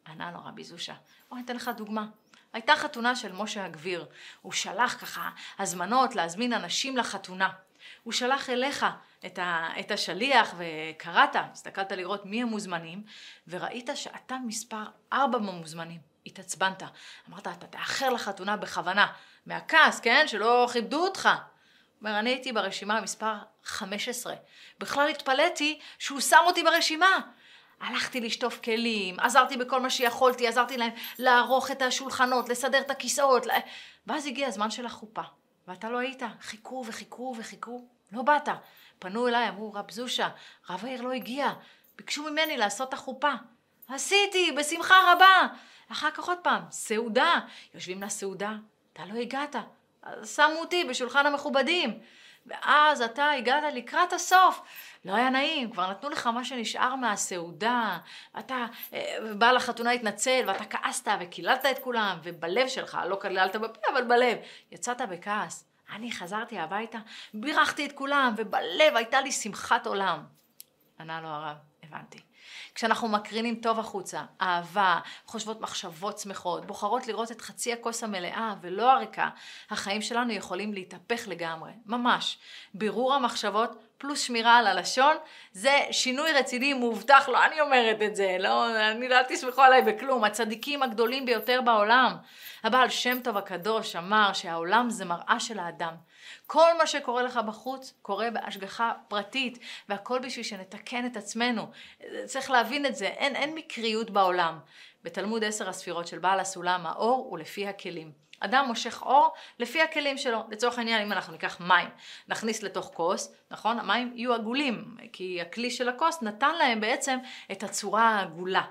ענה 0.07 0.31
לו 0.31 0.39
רבי 0.45 0.63
זושה, 0.63 0.93
בוא 1.29 1.37
אני 1.37 1.45
אתן 1.45 1.55
לך 1.55 1.71
דוגמה. 1.77 2.05
הייתה 2.53 2.75
חתונה 2.75 3.15
של 3.15 3.31
משה 3.31 3.65
הגביר. 3.65 4.05
הוא 4.41 4.51
שלח 4.51 4.97
ככה 5.01 5.29
הזמנות 5.59 6.15
להזמין 6.15 6.53
אנשים 6.53 6.97
לחתונה. 6.97 7.49
הוא 8.03 8.13
שלח 8.13 8.49
אליך 8.49 8.85
את, 9.25 9.39
ה, 9.39 9.67
את 9.79 9.91
השליח 9.91 10.53
וקראת, 10.57 11.35
הסתכלת 11.35 11.91
לראות 11.91 12.25
מי 12.25 12.41
המוזמנים, 12.41 13.03
וראית 13.47 13.89
שאתה 13.95 14.37
מספר 14.45 14.83
ארבע 15.13 15.37
במוזמנים. 15.37 15.99
התעצבנת. 16.25 16.83
אמרת, 17.29 17.47
אתה 17.47 17.67
תאחר 17.67 18.09
לחתונה 18.09 18.57
בכוונה. 18.57 19.07
מהכעס, 19.45 19.99
כן? 19.99 20.27
שלא 20.27 20.67
כיבדו 20.73 21.03
אותך. 21.03 21.29
אומר, 22.01 22.19
אני 22.19 22.29
הייתי 22.29 22.51
ברשימה 22.51 23.01
מספר 23.01 23.33
15. 23.63 24.35
בכלל 24.79 25.09
התפלאתי 25.09 25.79
שהוא 25.99 26.19
שם 26.19 26.41
אותי 26.45 26.63
ברשימה. 26.63 27.19
הלכתי 27.81 28.21
לשטוף 28.21 28.59
כלים, 28.63 29.19
עזרתי 29.19 29.57
בכל 29.57 29.81
מה 29.81 29.89
שיכולתי, 29.89 30.47
עזרתי 30.47 30.77
להם 30.77 30.91
לערוך 31.19 31.71
את 31.71 31.81
השולחנות, 31.81 32.49
לסדר 32.49 32.79
את 32.79 32.91
הכיסאות, 32.91 33.45
לה... 33.45 33.53
ואז 34.07 34.25
הגיע 34.25 34.47
הזמן 34.47 34.71
של 34.71 34.85
החופה, 34.85 35.21
ואתה 35.67 35.89
לא 35.89 35.97
היית. 35.97 36.21
חיכו 36.41 36.83
וחיכו 36.87 37.35
וחיכו, 37.37 37.87
לא 38.11 38.21
באת. 38.21 38.49
פנו 38.99 39.27
אליי, 39.27 39.49
אמרו, 39.49 39.73
רב 39.73 39.91
זושה, 39.91 40.29
רב 40.69 40.85
העיר 40.85 41.01
לא 41.01 41.11
הגיע, 41.11 41.49
ביקשו 41.97 42.23
ממני 42.23 42.57
לעשות 42.57 42.89
את 42.89 42.93
החופה. 42.93 43.31
עשיתי, 43.87 44.51
בשמחה 44.51 44.95
רבה. 45.13 45.47
אחר 45.91 46.11
כך 46.11 46.27
עוד 46.27 46.37
פעם, 46.37 46.63
סעודה, 46.71 47.39
יושבים 47.73 48.01
לסעודה, 48.03 48.53
אתה 48.93 49.05
לא 49.05 49.19
הגעת. 49.19 49.55
שמו 50.25 50.59
אותי 50.59 50.83
בשולחן 50.83 51.25
המכובדים. 51.25 51.99
ואז 52.45 53.01
אתה 53.01 53.31
הגעת 53.31 53.63
לקראת 53.73 54.13
הסוף. 54.13 54.61
לא 55.05 55.15
היה 55.15 55.29
נעים, 55.29 55.71
כבר 55.71 55.91
נתנו 55.91 56.09
לך 56.09 56.27
מה 56.27 56.45
שנשאר 56.45 56.95
מהסעודה, 56.95 57.97
אתה 58.39 58.65
אה, 58.93 59.17
בא 59.37 59.51
לחתונה 59.51 59.91
התנצל, 59.91 60.43
ואתה 60.47 60.65
כעסת 60.65 61.11
וקיללת 61.19 61.65
את 61.65 61.79
כולם, 61.79 62.17
ובלב 62.23 62.67
שלך, 62.67 62.97
לא 63.09 63.17
קיללת 63.21 63.55
בפה, 63.55 63.81
אבל 63.93 64.03
בלב, 64.03 64.37
יצאת 64.71 65.01
בכעס. 65.01 65.65
אני 65.91 66.11
חזרתי 66.11 66.59
הביתה, 66.59 66.97
בירכתי 67.33 67.85
את 67.85 67.91
כולם, 67.91 68.33
ובלב 68.37 68.95
הייתה 68.95 69.21
לי 69.21 69.31
שמחת 69.31 69.87
עולם. 69.87 70.23
ענה 70.99 71.21
לו 71.21 71.27
הרב, 71.27 71.57
הבנתי. 71.83 72.19
כשאנחנו 72.75 73.07
מקרינים 73.07 73.55
טוב 73.55 73.79
החוצה, 73.79 74.23
אהבה, 74.41 74.99
חושבות 75.25 75.61
מחשבות 75.61 76.19
שמחות, 76.19 76.65
בוחרות 76.65 77.07
לראות 77.07 77.31
את 77.31 77.41
חצי 77.41 77.73
הכוס 77.73 78.03
המלאה 78.03 78.53
ולא 78.61 78.91
הריקה, 78.91 79.29
החיים 79.69 80.01
שלנו 80.01 80.33
יכולים 80.33 80.73
להתהפך 80.73 81.27
לגמרי, 81.27 81.71
ממש. 81.85 82.37
בירור 82.73 83.13
המחשבות 83.13 83.88
פלוס 83.99 84.21
שמירה 84.21 84.57
על 84.57 84.67
הלשון, 84.67 85.17
זה 85.51 85.79
שינוי 85.91 86.31
רציני 86.31 86.73
מובטח, 86.73 87.29
לא 87.29 87.45
אני 87.45 87.61
אומרת 87.61 88.01
את 88.01 88.15
זה, 88.15 88.37
לא, 88.39 88.79
אני 88.91 89.07
לא 89.07 89.17
תסמכו 89.27 89.61
עליי 89.61 89.81
בכלום, 89.81 90.23
הצדיקים 90.23 90.83
הגדולים 90.83 91.25
ביותר 91.25 91.61
בעולם. 91.61 92.15
הבעל 92.63 92.89
שם 92.89 93.19
טוב 93.23 93.37
הקדוש 93.37 93.95
אמר 93.95 94.33
שהעולם 94.33 94.89
זה 94.89 95.05
מראה 95.05 95.39
של 95.39 95.59
האדם. 95.59 95.93
כל 96.47 96.77
מה 96.77 96.87
שקורה 96.87 97.23
לך 97.23 97.39
בחוץ 97.47 97.93
קורה 98.01 98.31
בהשגחה 98.31 98.93
פרטית, 99.07 99.59
והכל 99.89 100.19
בשביל 100.19 100.45
שנתקן 100.45 101.05
את 101.05 101.17
עצמנו. 101.17 101.71
צריך 102.25 102.51
להבין 102.51 102.85
את 102.85 102.95
זה, 102.95 103.07
אין, 103.07 103.35
אין 103.35 103.55
מקריות 103.55 104.09
בעולם. 104.09 104.59
בתלמוד 105.03 105.43
עשר 105.43 105.69
הספירות 105.69 106.07
של 106.07 106.19
בעל 106.19 106.39
הסולם, 106.39 106.85
האור 106.85 107.27
הוא 107.29 107.39
לפי 107.39 107.67
הכלים. 107.67 108.28
אדם 108.39 108.65
מושך 108.67 109.01
אור 109.01 109.33
לפי 109.59 109.81
הכלים 109.81 110.17
שלו. 110.17 110.43
לצורך 110.49 110.77
העניין, 110.77 111.01
אם 111.01 111.11
אנחנו 111.11 111.33
ניקח 111.33 111.59
מים, 111.59 111.89
נכניס 112.27 112.63
לתוך 112.63 112.91
כוס, 112.93 113.35
נכון? 113.51 113.79
המים 113.79 114.13
יהיו 114.15 114.33
עגולים, 114.33 114.97
כי 115.13 115.41
הכלי 115.41 115.71
של 115.71 115.89
הכוס 115.89 116.21
נתן 116.21 116.55
להם 116.55 116.81
בעצם 116.81 117.19
את 117.51 117.63
הצורה 117.63 118.09
העגולה. 118.09 118.63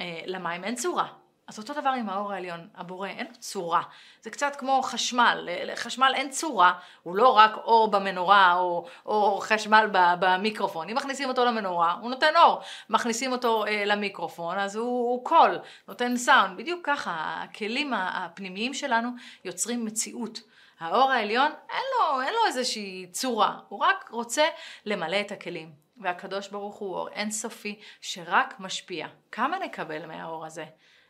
אה, 0.00 0.20
למים 0.26 0.64
אין 0.64 0.74
צורה, 0.74 1.08
אז 1.46 1.58
אותו 1.58 1.74
דבר 1.74 1.88
עם 1.88 2.08
האור 2.08 2.32
העליון, 2.32 2.68
הבורא, 2.74 3.08
אין 3.08 3.26
לו 3.26 3.34
צורה. 3.38 3.82
זה 4.22 4.30
קצת 4.30 4.56
כמו 4.56 4.82
חשמל, 4.82 5.48
לחשמל 5.64 6.12
אין 6.14 6.30
צורה, 6.30 6.72
הוא 7.02 7.16
לא 7.16 7.28
רק 7.28 7.56
אור 7.56 7.90
במנורה 7.90 8.54
או, 8.54 8.86
או 9.06 9.38
חשמל 9.40 9.86
במיקרופון. 9.92 10.88
אם 10.88 10.96
מכניסים 10.96 11.28
אותו 11.28 11.44
למנורה, 11.44 11.92
הוא 11.92 12.10
נותן 12.10 12.36
אור. 12.36 12.60
מכניסים 12.90 13.32
אותו 13.32 13.66
אה, 13.66 13.84
למיקרופון, 13.84 14.58
אז 14.58 14.76
הוא, 14.76 14.86
הוא 14.86 15.24
קול, 15.24 15.58
נותן 15.88 16.16
סאונד. 16.16 16.56
בדיוק 16.56 16.80
ככה, 16.84 17.42
הכלים 17.42 17.92
הפנימיים 17.94 18.74
שלנו 18.74 19.08
יוצרים 19.44 19.84
מציאות. 19.84 20.40
האור 20.80 21.10
העליון, 21.10 21.52
אין 21.70 21.84
לו, 21.98 22.22
אין 22.22 22.34
לו 22.34 22.46
איזושהי 22.46 23.06
צורה, 23.12 23.58
הוא 23.68 23.78
רק 23.78 24.08
רוצה 24.10 24.44
למלא 24.86 25.20
את 25.20 25.32
הכלים. 25.32 25.84
והקדוש 25.96 26.48
ברוך 26.48 26.76
הוא 26.76 26.94
אור 26.94 27.08
אינסופי 27.08 27.80
שרק 28.00 28.54
משפיע. 28.60 29.06
כמה 29.32 29.58
נקבל 29.58 30.06
מהאור 30.06 30.46
הזה? 30.46 30.64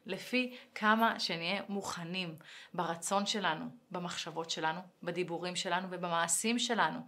לפי 0.07 0.57
כמה 0.75 1.21
שנהיה 1.21 1.63
מוכנים 1.69 2.35
ברצון 2.75 3.27
שלנו, 3.27 3.65
במחשבות 3.91 4.51
שלנו, 4.51 4.81
בדיבורים 5.03 5.57
שלנו 5.57 5.89
ובמעשים 5.91 6.59
שלנו. 6.59 6.99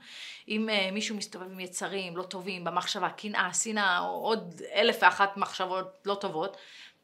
אם 0.49 0.69
uh, 0.69 0.93
מישהו 0.93 1.17
מסתובב 1.17 1.53
עם 1.53 1.61
יצרים 1.61 2.17
לא 2.17 2.23
טובים, 2.23 2.65
במחשבה, 2.65 3.11
קנאה, 3.11 3.55
שנאה 3.55 3.99
או 3.99 4.07
עוד 4.07 4.63
אלף 4.75 4.99
ואחת 5.03 5.37
מחשבות 5.37 5.99
לא 6.07 6.15
טובות, 6.15 6.57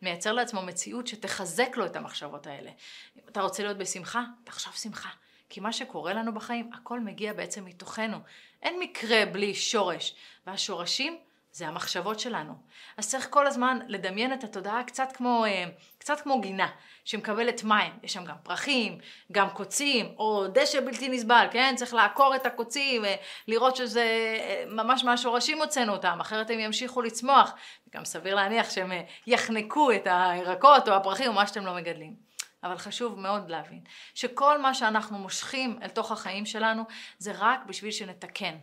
מייצר 0.03 0.33
לעצמו 0.33 0.63
מציאות 0.63 1.07
שתחזק 1.07 1.77
לו 1.77 1.87
את 1.87 1.97
המחשבות 1.97 2.47
האלה. 2.47 2.71
אם 3.17 3.23
אתה 3.29 3.41
רוצה 3.41 3.63
להיות 3.63 3.79
בשמחה, 3.79 4.25
תחשוב 4.45 4.75
שמחה. 4.75 5.09
כי 5.49 5.61
מה 5.61 5.73
שקורה 5.73 6.15
לנו 6.15 6.35
בחיים, 6.35 6.71
הכל 6.73 7.01
מגיע 7.01 7.33
בעצם 7.33 7.65
מתוכנו. 7.65 8.19
אין 8.63 8.81
מקרה 8.81 9.27
בלי 9.27 9.55
שורש. 9.55 10.15
והשורשים 10.47 11.19
זה 11.53 11.69
המחשבות 11.69 12.21
שלנו. 12.21 12.55
אז 12.97 13.11
צריך 13.11 13.27
כל 13.31 13.47
הזמן 13.47 13.79
לדמיין 13.89 14.33
את 14.33 14.45
התודעה 14.45 14.85
קצת 14.85 15.13
כמו, 15.13 15.45
אה, 15.45 15.65
קצת 15.99 16.21
כמו 16.21 16.41
גינה 16.41 16.69
שמקבלת 17.05 17.65
מים. 17.65 17.93
יש 18.03 18.13
שם 18.13 18.25
גם 18.25 18.37
פרחים, 18.43 18.99
גם 19.33 19.51
קוצים, 19.51 20.15
או 20.19 20.47
דשא 20.53 20.81
בלתי 20.81 21.09
נסבל, 21.09 21.47
כן? 21.51 21.75
צריך 21.77 21.95
לעקור 21.95 22.37
את 22.37 22.47
הקוצים, 22.47 23.05
אה, 23.05 23.15
לראות 23.49 23.77
שזה 23.77 24.37
אה, 24.41 24.65
ממש 24.69 25.05
מהשורשים 25.05 25.59
הוצאנו 25.59 25.93
אותם, 25.93 26.19
אחרת 26.21 26.51
הם 26.51 26.59
ימשיכו 26.59 27.03
לצמוח. 27.03 27.53
גם 27.95 28.05
סביר 28.05 28.35
להניח 28.35 28.71
שהם 28.71 28.93
יחנקו 29.27 29.93
את 29.93 30.07
הירקות 30.11 30.89
או 30.89 30.95
הפרחים 30.95 31.29
או 31.29 31.33
מה 31.33 31.47
שאתם 31.47 31.67
לא 31.67 31.75
מגדלים. 31.75 32.33
אבל 32.65 32.79
חשוב 32.79 33.19
מאוד 33.19 33.51
להבין 33.51 33.81
שכל 34.15 34.61
מה 34.61 34.75
שאנחנו 34.75 35.19
מושכים 35.19 35.79
אל 35.83 35.89
תוך 35.89 36.13
החיים 36.13 36.47
שלנו 36.47 36.83
זה 37.19 37.33
רק 37.39 37.61
בשביל 37.67 37.91
שנתקן. 37.91 38.55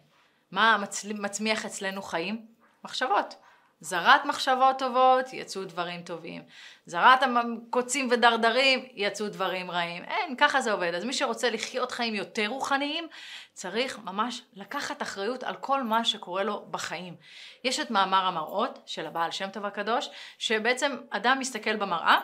מה 0.52 0.84
מצמיח 1.20 1.66
אצלנו 1.66 2.02
חיים? 2.02 2.59
מחשבות. 2.84 3.36
זרת 3.82 4.26
מחשבות 4.26 4.80
טובות, 4.80 5.34
יצאו 5.34 5.66
דברים 5.66 6.02
טובים. 6.02 6.42
זרת 6.86 7.20
קוצים 7.70 8.08
ודרדרים, 8.12 8.88
יצאו 8.94 9.28
דברים 9.28 9.72
רעים. 9.72 10.04
אין, 10.04 10.36
ככה 10.36 10.62
זה 10.62 10.72
עובד. 10.72 10.94
אז 10.94 11.04
מי 11.04 11.14
שרוצה 11.14 11.50
לחיות 11.50 11.92
חיים 11.92 12.16
יותר 12.16 12.48
רוחניים, 12.48 13.08
צריך 13.54 14.00
ממש 14.00 14.42
לקחת 14.54 15.02
אחריות 15.02 15.44
על 15.44 15.56
כל 15.56 15.84
מה 15.84 16.06
שקורה 16.06 16.44
לו 16.44 16.66
בחיים. 16.72 17.16
יש 17.64 17.80
את 17.80 17.92
מאמר 17.92 18.26
המראות 18.26 18.80
של 18.86 19.06
הבעל 19.06 19.32
שם 19.32 19.50
טוב 19.50 19.66
הקדוש, 19.66 20.10
שבעצם 20.38 20.98
אדם 21.10 21.40
מסתכל 21.40 21.76
במראה, 21.76 22.20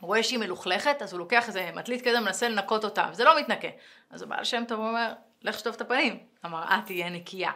רואה 0.00 0.22
שהיא 0.22 0.38
מלוכלכת, 0.38 1.02
אז 1.02 1.12
הוא 1.12 1.18
לוקח 1.18 1.48
איזה 1.48 1.70
מטלית 1.74 2.08
כזה, 2.08 2.20
מנסה 2.20 2.48
לנקות 2.48 2.84
אותה, 2.84 3.08
וזה 3.12 3.24
לא 3.24 3.40
מתנקה. 3.40 3.68
אז 4.10 4.22
הבעל 4.22 4.44
שם 4.44 4.64
טוב 4.68 4.80
אומר, 4.80 5.12
לך 5.42 5.58
שטוף 5.58 5.76
את 5.76 5.80
הפנים, 5.80 6.18
המראה 6.42 6.80
תהיה 6.86 7.10
נקייה. 7.10 7.52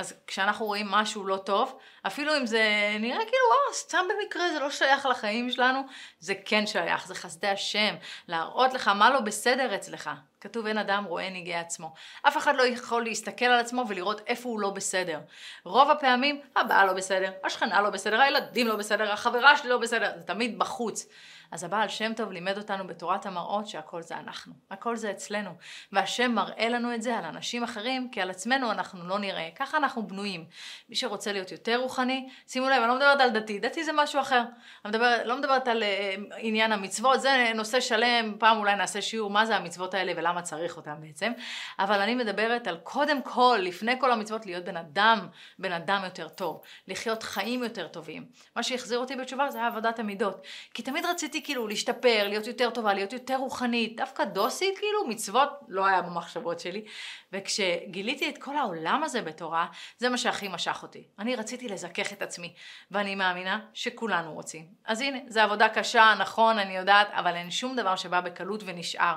אז 0.00 0.14
כשאנחנו 0.26 0.66
רואים 0.66 0.90
משהו 0.90 1.26
לא 1.26 1.36
טוב, 1.36 1.78
אפילו 2.06 2.36
אם 2.36 2.46
זה 2.46 2.62
נראה 3.00 3.18
כאילו, 3.18 3.44
וואו, 3.48 3.74
סתם 3.74 4.04
במקרה 4.08 4.52
זה 4.52 4.58
לא 4.60 4.70
שייך 4.70 5.06
לחיים 5.06 5.50
שלנו, 5.50 5.80
זה 6.18 6.34
כן 6.44 6.66
שייך, 6.66 7.06
זה 7.06 7.14
חסדי 7.14 7.48
השם, 7.48 7.94
להראות 8.28 8.72
לך 8.74 8.88
מה 8.88 9.10
לא 9.10 9.20
בסדר 9.20 9.74
אצלך. 9.74 10.10
כתוב 10.40 10.66
אין 10.66 10.78
אדם 10.78 11.04
רואה 11.04 11.30
ניגי 11.30 11.54
עצמו. 11.54 11.94
אף 12.22 12.36
אחד 12.36 12.56
לא 12.56 12.66
יכול 12.66 13.04
להסתכל 13.04 13.44
על 13.44 13.60
עצמו 13.60 13.84
ולראות 13.88 14.20
איפה 14.26 14.48
הוא 14.48 14.60
לא 14.60 14.70
בסדר. 14.70 15.20
רוב 15.64 15.90
הפעמים 15.90 16.40
הבעל 16.56 16.86
לא 16.86 16.92
בסדר, 16.92 17.32
השכנה 17.44 17.80
לא 17.80 17.90
בסדר, 17.90 18.20
הילדים 18.20 18.66
לא 18.66 18.76
בסדר, 18.76 19.12
החברה 19.12 19.56
שלי 19.56 19.70
לא 19.70 19.78
בסדר, 19.78 20.12
זה 20.16 20.22
תמיד 20.22 20.58
בחוץ. 20.58 21.06
אז 21.50 21.64
הבעל 21.64 21.88
שם 21.88 22.14
טוב 22.14 22.32
לימד 22.32 22.58
אותנו 22.58 22.86
בתורת 22.86 23.26
המראות 23.26 23.66
שהכל 23.68 24.02
זה 24.02 24.18
אנחנו, 24.18 24.52
הכל 24.70 24.96
זה 24.96 25.10
אצלנו. 25.10 25.50
והשם 25.92 26.32
מראה 26.32 26.68
לנו 26.68 26.94
את 26.94 27.02
זה 27.02 27.18
על 27.18 27.24
אנשים 27.24 27.62
אחרים, 27.62 28.08
כי 28.12 28.20
על 28.20 28.30
עצמנו 28.30 28.70
אנחנו 28.70 29.08
לא 29.08 29.18
נראה. 29.18 29.48
ככה 29.56 29.76
אנחנו 29.76 30.06
בנויים. 30.06 30.44
מי 30.88 30.96
שרוצה 30.96 31.32
להיות 31.32 31.52
יותר 31.52 31.76
רוחני, 31.76 32.28
שימו 32.46 32.68
לב, 32.68 32.82
אני 32.82 32.88
לא 32.88 32.94
מדברת 32.94 33.20
על 33.20 33.30
דתי, 33.30 33.58
דתי 33.58 33.84
זה 33.84 33.92
משהו 33.94 34.20
אחר. 34.20 34.42
אני 34.84 34.90
מדבר, 34.90 35.16
לא 35.24 35.36
מדברת 35.36 35.68
על 35.68 35.82
uh, 35.82 36.34
עניין 36.36 36.72
המצוות, 36.72 37.20
זה 37.20 37.52
נושא 37.54 37.80
שלם, 37.80 38.34
פעם 38.38 38.58
אולי 38.58 38.76
נעשה 38.76 39.02
שיעור 39.02 39.30
מה 39.30 39.46
זה 39.46 39.56
המצוות 39.56 39.94
האלה 39.94 40.12
ולמה 40.16 40.29
צריך 40.38 40.76
אותם 40.76 40.94
בעצם. 41.00 41.32
אבל 41.78 42.00
אני 42.00 42.14
מדברת 42.14 42.66
על 42.66 42.76
קודם 42.76 43.22
כל, 43.22 43.58
לפני 43.62 44.00
כל 44.00 44.12
המצוות, 44.12 44.46
להיות 44.46 44.64
בן 44.64 44.76
אדם, 44.76 45.28
בן 45.58 45.72
אדם 45.72 46.00
יותר 46.04 46.28
טוב. 46.28 46.60
לחיות 46.88 47.22
חיים 47.22 47.62
יותר 47.62 47.88
טובים. 47.88 48.26
מה 48.56 48.62
שהחזיר 48.62 48.98
אותי 48.98 49.16
בתשובה 49.16 49.50
זה 49.50 49.58
היה 49.58 49.66
עבודת 49.66 49.98
המידות. 49.98 50.46
כי 50.74 50.82
תמיד 50.82 51.04
רציתי 51.06 51.42
כאילו 51.42 51.68
להשתפר, 51.68 52.28
להיות 52.28 52.46
יותר 52.46 52.70
טובה, 52.70 52.94
להיות 52.94 53.12
יותר 53.12 53.36
רוחנית, 53.36 53.96
דווקא 53.96 54.24
דוסית 54.24 54.78
כאילו, 54.78 55.06
מצוות 55.06 55.48
לא 55.68 55.86
היה 55.86 56.02
במחשבות 56.02 56.60
שלי. 56.60 56.84
וכשגיליתי 57.32 58.28
את 58.28 58.38
כל 58.38 58.56
העולם 58.56 59.02
הזה 59.02 59.22
בתורה, 59.22 59.66
זה 59.98 60.08
מה 60.08 60.18
שהכי 60.18 60.48
משך 60.48 60.78
אותי. 60.82 61.04
אני 61.18 61.36
רציתי 61.36 61.68
לזכך 61.68 62.12
את 62.12 62.22
עצמי, 62.22 62.54
ואני 62.90 63.14
מאמינה 63.14 63.60
שכולנו 63.74 64.32
רוצים. 64.32 64.66
אז 64.84 65.00
הנה, 65.00 65.18
זו 65.28 65.40
עבודה 65.40 65.68
קשה, 65.68 66.14
נכון, 66.18 66.58
אני 66.58 66.76
יודעת, 66.76 67.08
אבל 67.10 67.34
אין 67.34 67.50
שום 67.50 67.76
דבר 67.76 67.96
שבא 67.96 68.20
בקלות 68.20 68.62
ונשאר. 68.66 69.16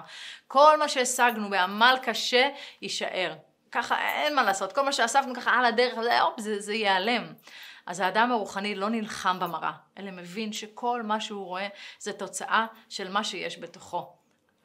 כל 0.53 0.77
מה 0.79 0.89
שהשגנו 0.89 1.49
בעמל 1.49 1.95
קשה, 2.01 2.49
יישאר. 2.81 3.33
ככה 3.71 3.99
אין 3.99 4.35
מה 4.35 4.43
לעשות, 4.43 4.73
כל 4.73 4.81
מה 4.81 4.93
שאספנו 4.93 5.35
ככה 5.35 5.51
על 5.51 5.65
הדרך, 5.65 5.93
זה, 6.37 6.59
זה 6.59 6.73
ייעלם. 6.73 7.33
אז 7.85 7.99
האדם 7.99 8.31
הרוחני 8.31 8.75
לא 8.75 8.89
נלחם 8.89 9.39
במראה, 9.39 9.71
אלא 9.97 10.11
מבין 10.11 10.53
שכל 10.53 11.01
מה 11.03 11.21
שהוא 11.21 11.45
רואה 11.45 11.67
זה 11.99 12.13
תוצאה 12.13 12.65
של 12.89 13.11
מה 13.11 13.23
שיש 13.23 13.59
בתוכו. 13.59 14.13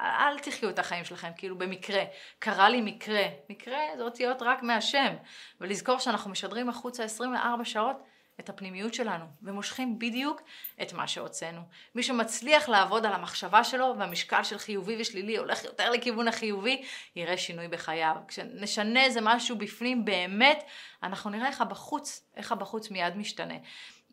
אל 0.01 0.39
תחיו 0.39 0.71
את 0.71 0.79
החיים 0.79 1.05
שלכם 1.05 1.31
כאילו 1.37 1.59
במקרה. 1.59 2.03
קרה 2.39 2.69
לי 2.69 2.81
מקרה. 2.81 3.25
מקרה 3.51 3.79
זה 3.97 4.03
אותיות 4.03 4.43
רק 4.43 4.63
מהשם. 4.63 5.15
ולזכור 5.61 5.99
שאנחנו 5.99 6.31
משדרים 6.31 6.69
החוצה 6.69 7.05
24 7.05 7.65
שעות 7.65 7.97
את 8.41 8.49
הפנימיות 8.49 8.95
שלנו, 8.95 9.25
ומושכים 9.43 9.99
בדיוק 9.99 10.43
את 10.83 10.93
מה 10.93 11.09
שהוצאנו. 11.09 11.61
מי 11.95 12.03
שמצליח 12.03 12.69
לעבוד 12.69 13.07
על 13.07 13.13
המחשבה 13.13 13.65
שלו, 13.65 13.95
והמשקל 13.99 14.43
של 14.43 14.59
חיובי 14.59 14.97
ושלילי 15.01 15.37
הולך 15.37 15.65
יותר 15.65 15.91
לכיוון 15.91 16.29
החיובי, 16.29 16.83
יראה 17.17 17.37
שינוי 17.37 17.69
בחייו. 17.69 18.17
כשנשנה 18.29 19.05
איזה 19.05 19.21
משהו 19.23 19.59
בפנים 19.59 20.05
באמת, 20.05 20.65
אנחנו 21.03 21.31
נראה 21.31 21.49
איך 21.49 21.61
הבחוץ, 21.61 22.31
איך 22.37 22.53
הבחוץ 22.53 22.91
מיד 22.91 23.17
משתנה. 23.17 23.55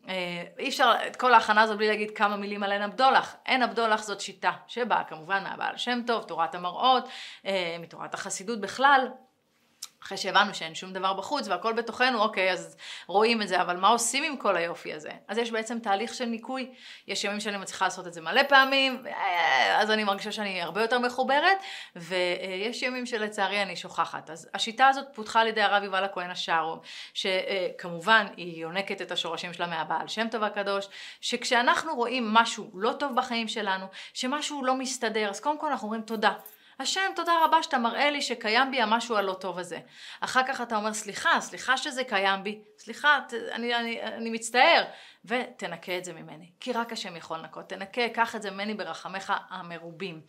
אה, 0.08 0.44
אי 0.58 0.68
אפשר 0.68 0.92
את 1.06 1.16
כל 1.16 1.34
ההכנה 1.34 1.62
הזאת 1.62 1.76
בלי 1.76 1.88
להגיד 1.88 2.10
כמה 2.10 2.36
מילים 2.36 2.62
על 2.62 2.72
עין 2.72 2.82
הבדולח. 2.82 3.36
עין 3.44 3.62
הבדולח 3.62 4.02
זאת 4.02 4.20
שיטה 4.20 4.52
שבאה 4.66 5.04
כמובן 5.04 5.42
מהבעל 5.42 5.76
שם 5.76 6.00
טוב, 6.06 6.24
תורת 6.24 6.54
המראות, 6.54 7.08
אה, 7.46 7.76
מתורת 7.80 8.14
החסידות 8.14 8.60
בכלל, 8.60 9.08
אחרי 10.02 10.18
שהבנו 10.18 10.54
שאין 10.54 10.74
שום 10.74 10.92
דבר 10.92 11.12
בחוץ 11.12 11.48
והכל 11.48 11.72
בתוכנו, 11.72 12.22
אוקיי, 12.22 12.52
אז 12.52 12.76
רואים 13.06 13.42
את 13.42 13.48
זה, 13.48 13.62
אבל 13.62 13.76
מה 13.76 13.88
עושים 13.88 14.24
עם 14.24 14.36
כל 14.36 14.56
היופי 14.56 14.94
הזה? 14.94 15.10
אז 15.28 15.38
יש 15.38 15.50
בעצם 15.50 15.78
תהליך 15.78 16.14
של 16.14 16.24
ניקוי. 16.24 16.74
יש 17.06 17.24
ימים 17.24 17.40
שאני 17.40 17.56
מצליחה 17.56 17.84
לעשות 17.84 18.06
את 18.06 18.12
זה 18.12 18.20
מלא 18.20 18.42
פעמים, 18.42 19.04
אז 19.76 19.90
אני 19.90 20.04
מרגישה 20.04 20.32
שאני 20.32 20.62
הרבה 20.62 20.82
יותר 20.82 20.98
מחוברת, 20.98 21.58
ויש 21.96 22.82
ימים 22.82 23.06
שלצערי 23.06 23.62
אני 23.62 23.76
שוכחת. 23.76 24.30
אז 24.30 24.48
השיטה 24.54 24.88
הזאת 24.88 25.06
פותחה 25.14 25.40
על 25.40 25.46
ידי 25.46 25.62
הרב 25.62 25.82
יובל 25.82 26.04
הכהן 26.04 26.30
השארו, 26.30 26.76
שכמובן 27.14 28.26
היא 28.36 28.62
יונקת 28.62 29.02
את 29.02 29.10
השורשים 29.10 29.52
שלה 29.52 29.66
מהבעל 29.66 30.08
שם 30.08 30.28
טוב 30.28 30.42
הקדוש, 30.42 30.88
שכשאנחנו 31.20 31.94
רואים 31.94 32.34
משהו 32.34 32.70
לא 32.74 32.92
טוב 32.92 33.16
בחיים 33.16 33.48
שלנו, 33.48 33.86
שמשהו 34.14 34.64
לא 34.64 34.74
מסתדר, 34.74 35.30
אז 35.30 35.40
קודם 35.40 35.58
כל 35.58 35.66
אנחנו 35.66 35.86
אומרים 35.86 36.02
תודה. 36.02 36.32
השם, 36.80 37.10
תודה 37.16 37.32
רבה 37.44 37.62
שאתה 37.62 37.78
מראה 37.78 38.10
לי 38.10 38.22
שקיים 38.22 38.70
בי 38.70 38.80
המשהו 38.80 39.16
הלא 39.16 39.32
טוב 39.32 39.58
הזה. 39.58 39.78
אחר 40.20 40.40
כך 40.48 40.60
אתה 40.60 40.76
אומר, 40.76 40.92
סליחה, 40.92 41.40
סליחה 41.40 41.76
שזה 41.76 42.04
קיים 42.04 42.44
בי, 42.44 42.58
סליחה, 42.78 43.18
ת, 43.28 43.34
אני, 43.34 43.74
אני, 43.74 44.02
אני 44.02 44.30
מצטער, 44.30 44.84
ותנקה 45.24 45.98
את 45.98 46.04
זה 46.04 46.12
ממני. 46.12 46.50
כי 46.60 46.72
רק 46.72 46.92
השם 46.92 47.16
יכול 47.16 47.38
לנקות. 47.38 47.68
תנקה, 47.68 48.08
קח 48.08 48.36
את 48.36 48.42
זה 48.42 48.50
ממני 48.50 48.74
ברחמך 48.74 49.32
המרובים. 49.50 50.20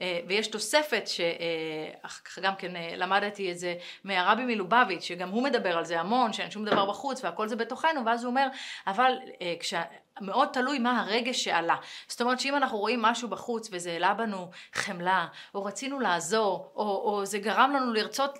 אה, 0.00 0.20
ויש 0.28 0.46
תוספת, 0.46 1.02
שאחר 1.06 2.22
כך 2.24 2.38
גם 2.38 2.56
כן 2.56 2.76
אה, 2.76 2.92
למדתי 2.96 3.52
את 3.52 3.58
זה 3.58 3.74
מהרבי 4.04 4.44
מלובביץ', 4.44 5.02
שגם 5.02 5.28
הוא 5.28 5.42
מדבר 5.42 5.78
על 5.78 5.84
זה 5.84 6.00
המון, 6.00 6.32
שאין 6.32 6.50
שום 6.50 6.64
דבר 6.64 6.86
בחוץ 6.86 7.24
והכל 7.24 7.48
זה 7.48 7.56
בתוכנו, 7.56 8.06
ואז 8.06 8.24
הוא 8.24 8.30
אומר, 8.30 8.46
אבל 8.86 9.12
אה, 9.42 9.54
כש... 9.60 9.74
מאוד 10.20 10.48
תלוי 10.52 10.78
מה 10.78 11.00
הרגש 11.00 11.44
שעלה. 11.44 11.76
זאת 12.08 12.20
אומרת 12.20 12.40
שאם 12.40 12.56
אנחנו 12.56 12.78
רואים 12.78 13.02
משהו 13.02 13.28
בחוץ 13.28 13.68
וזה 13.72 13.90
העלה 13.90 14.14
בנו 14.14 14.50
חמלה, 14.72 15.26
או 15.54 15.64
רצינו 15.64 16.00
לעזור, 16.00 16.72
או, 16.76 16.82
או 16.82 17.26
זה 17.26 17.38
גרם 17.38 17.72
לנו 17.76 17.92
לרצות, 17.92 18.38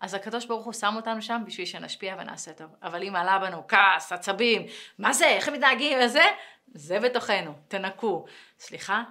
אז 0.00 0.14
הקדוש 0.14 0.46
ברוך 0.46 0.64
הוא 0.64 0.72
שם 0.72 0.96
אותנו 0.96 1.22
שם 1.22 1.42
בשביל 1.46 1.66
שנשפיע 1.66 2.16
ונעשה 2.18 2.52
טוב. 2.52 2.66
אבל 2.82 3.02
אם 3.02 3.16
עלה 3.16 3.38
בנו 3.38 3.62
כעס, 3.68 4.12
עצבים, 4.12 4.66
מה 4.98 5.12
זה, 5.12 5.26
איך 5.26 5.48
הם 5.48 5.54
מתנהגים 5.54 5.98
וזה, 6.04 6.24
זה 6.74 7.00
בתוכנו, 7.00 7.52
תנקו. 7.68 8.24
סליחה, 8.58 9.02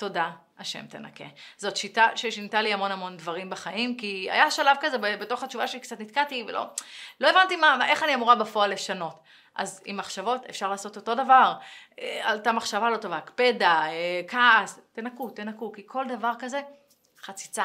תודה, 0.00 0.30
השם 0.58 0.86
תנקה. 0.86 1.24
זאת 1.56 1.76
שיטה 1.76 2.08
ששינתה 2.14 2.62
לי 2.62 2.72
המון 2.72 2.92
המון 2.92 3.16
דברים 3.16 3.50
בחיים, 3.50 3.96
כי 3.96 4.28
היה 4.30 4.50
שלב 4.50 4.76
כזה 4.80 4.98
בתוך 4.98 5.42
התשובה 5.42 5.66
שלי 5.66 5.80
קצת 5.80 6.00
נתקעתי 6.00 6.44
ולא 6.48 6.66
לא 7.20 7.30
הבנתי 7.30 7.56
מה, 7.56 7.88
איך 7.88 8.02
אני 8.02 8.14
אמורה 8.14 8.34
בפועל 8.34 8.72
לשנות. 8.72 9.20
אז 9.54 9.82
עם 9.84 9.96
מחשבות 9.96 10.46
אפשר 10.50 10.70
לעשות 10.70 10.96
אותו 10.96 11.14
דבר. 11.14 11.52
אה, 11.98 12.20
עלתה 12.22 12.52
מחשבה 12.52 12.90
לא 12.90 12.96
טובה, 12.96 13.16
הקפדה, 13.16 13.82
אה, 13.86 14.20
כעס, 14.28 14.80
תנקו, 14.92 15.30
תנקו, 15.30 15.72
כי 15.72 15.82
כל 15.86 16.04
דבר 16.08 16.32
כזה, 16.38 16.60
חציצה. 17.22 17.64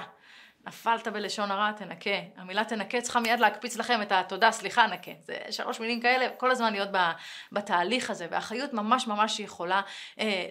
נפלת 0.67 1.07
בלשון 1.07 1.51
הרע, 1.51 1.71
תנקה. 1.71 2.09
המילה 2.37 2.65
תנקה 2.65 3.01
צריכה 3.01 3.19
מיד 3.19 3.39
להקפיץ 3.39 3.77
לכם 3.77 4.01
את 4.01 4.11
התודה, 4.11 4.51
סליחה, 4.51 4.87
נקה. 4.87 5.11
זה 5.23 5.37
שלוש 5.49 5.79
מילים 5.79 6.01
כאלה, 6.01 6.29
כל 6.37 6.51
הזמן 6.51 6.73
להיות 6.73 6.89
בתהליך 7.51 8.09
הזה, 8.09 8.27
והחיות 8.31 8.73
ממש 8.73 9.07
ממש 9.07 9.39
יכולה 9.39 9.81
אה, 10.19 10.47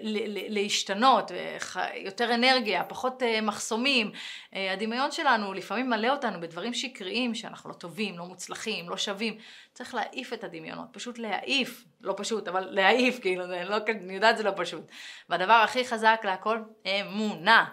להשתנות, 0.49 1.33
אה, 1.33 1.97
יותר 1.97 2.35
אנרגיה, 2.35 2.85
פחות 2.85 3.23
אה, 3.23 3.41
מחסומים. 3.41 4.13
אה, 4.55 4.73
הדמיון 4.73 5.13
שלנו 5.13 5.55
לפעמים 5.55 5.91
מלא 5.91 6.09
אותנו 6.09 6.41
בדברים 6.41 6.75
שקריים, 6.75 7.35
שאנחנו 7.35 7.71
לא 7.71 7.75
טובים, 7.75 8.19
לא 8.19 8.25
מוצלחים, 8.25 8.91
לא 8.91 8.97
שווים. 8.97 9.39
צריך 9.73 9.95
להעיף 9.95 10.33
את 10.33 10.45
הדמיונות, 10.45 10.89
פשוט 10.93 11.19
להעיף, 11.19 11.85
לא 12.01 12.15
פשוט, 12.17 12.49
אבל 12.49 12.69
להעיף, 12.71 13.21
כאילו, 13.21 13.47
זה 13.47 13.65
לא, 13.65 13.77
אני 13.89 14.15
יודעת 14.15 14.37
זה 14.37 14.43
לא 14.43 14.53
פשוט. 14.57 14.83
והדבר 15.29 15.53
הכי 15.53 15.85
חזק 15.85 16.21
להכל, 16.25 16.59
אמונה. 16.87 17.65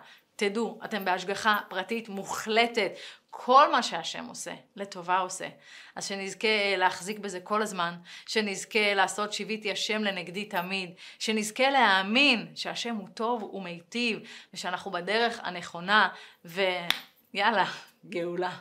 תדעו, 0.41 0.79
אתם 0.85 1.05
בהשגחה 1.05 1.59
פרטית 1.69 2.09
מוחלטת. 2.09 2.91
כל 3.29 3.71
מה 3.71 3.83
שהשם 3.83 4.25
עושה, 4.25 4.53
לטובה 4.75 5.17
עושה. 5.17 5.47
אז 5.95 6.07
שנזכה 6.07 6.75
להחזיק 6.77 7.19
בזה 7.19 7.39
כל 7.39 7.61
הזמן, 7.61 7.93
שנזכה 8.27 8.93
לעשות 8.93 9.33
שיוויתי 9.33 9.71
השם 9.71 10.03
לנגדי 10.03 10.45
תמיד, 10.45 10.89
שנזכה 11.19 11.69
להאמין 11.69 12.51
שהשם 12.55 12.95
הוא 12.95 13.07
טוב 13.13 13.43
ומיטיב, 13.43 14.19
ושאנחנו 14.53 14.91
בדרך 14.91 15.39
הנכונה, 15.43 16.09
ויאללה, 16.45 17.65
גאולה. 18.09 18.57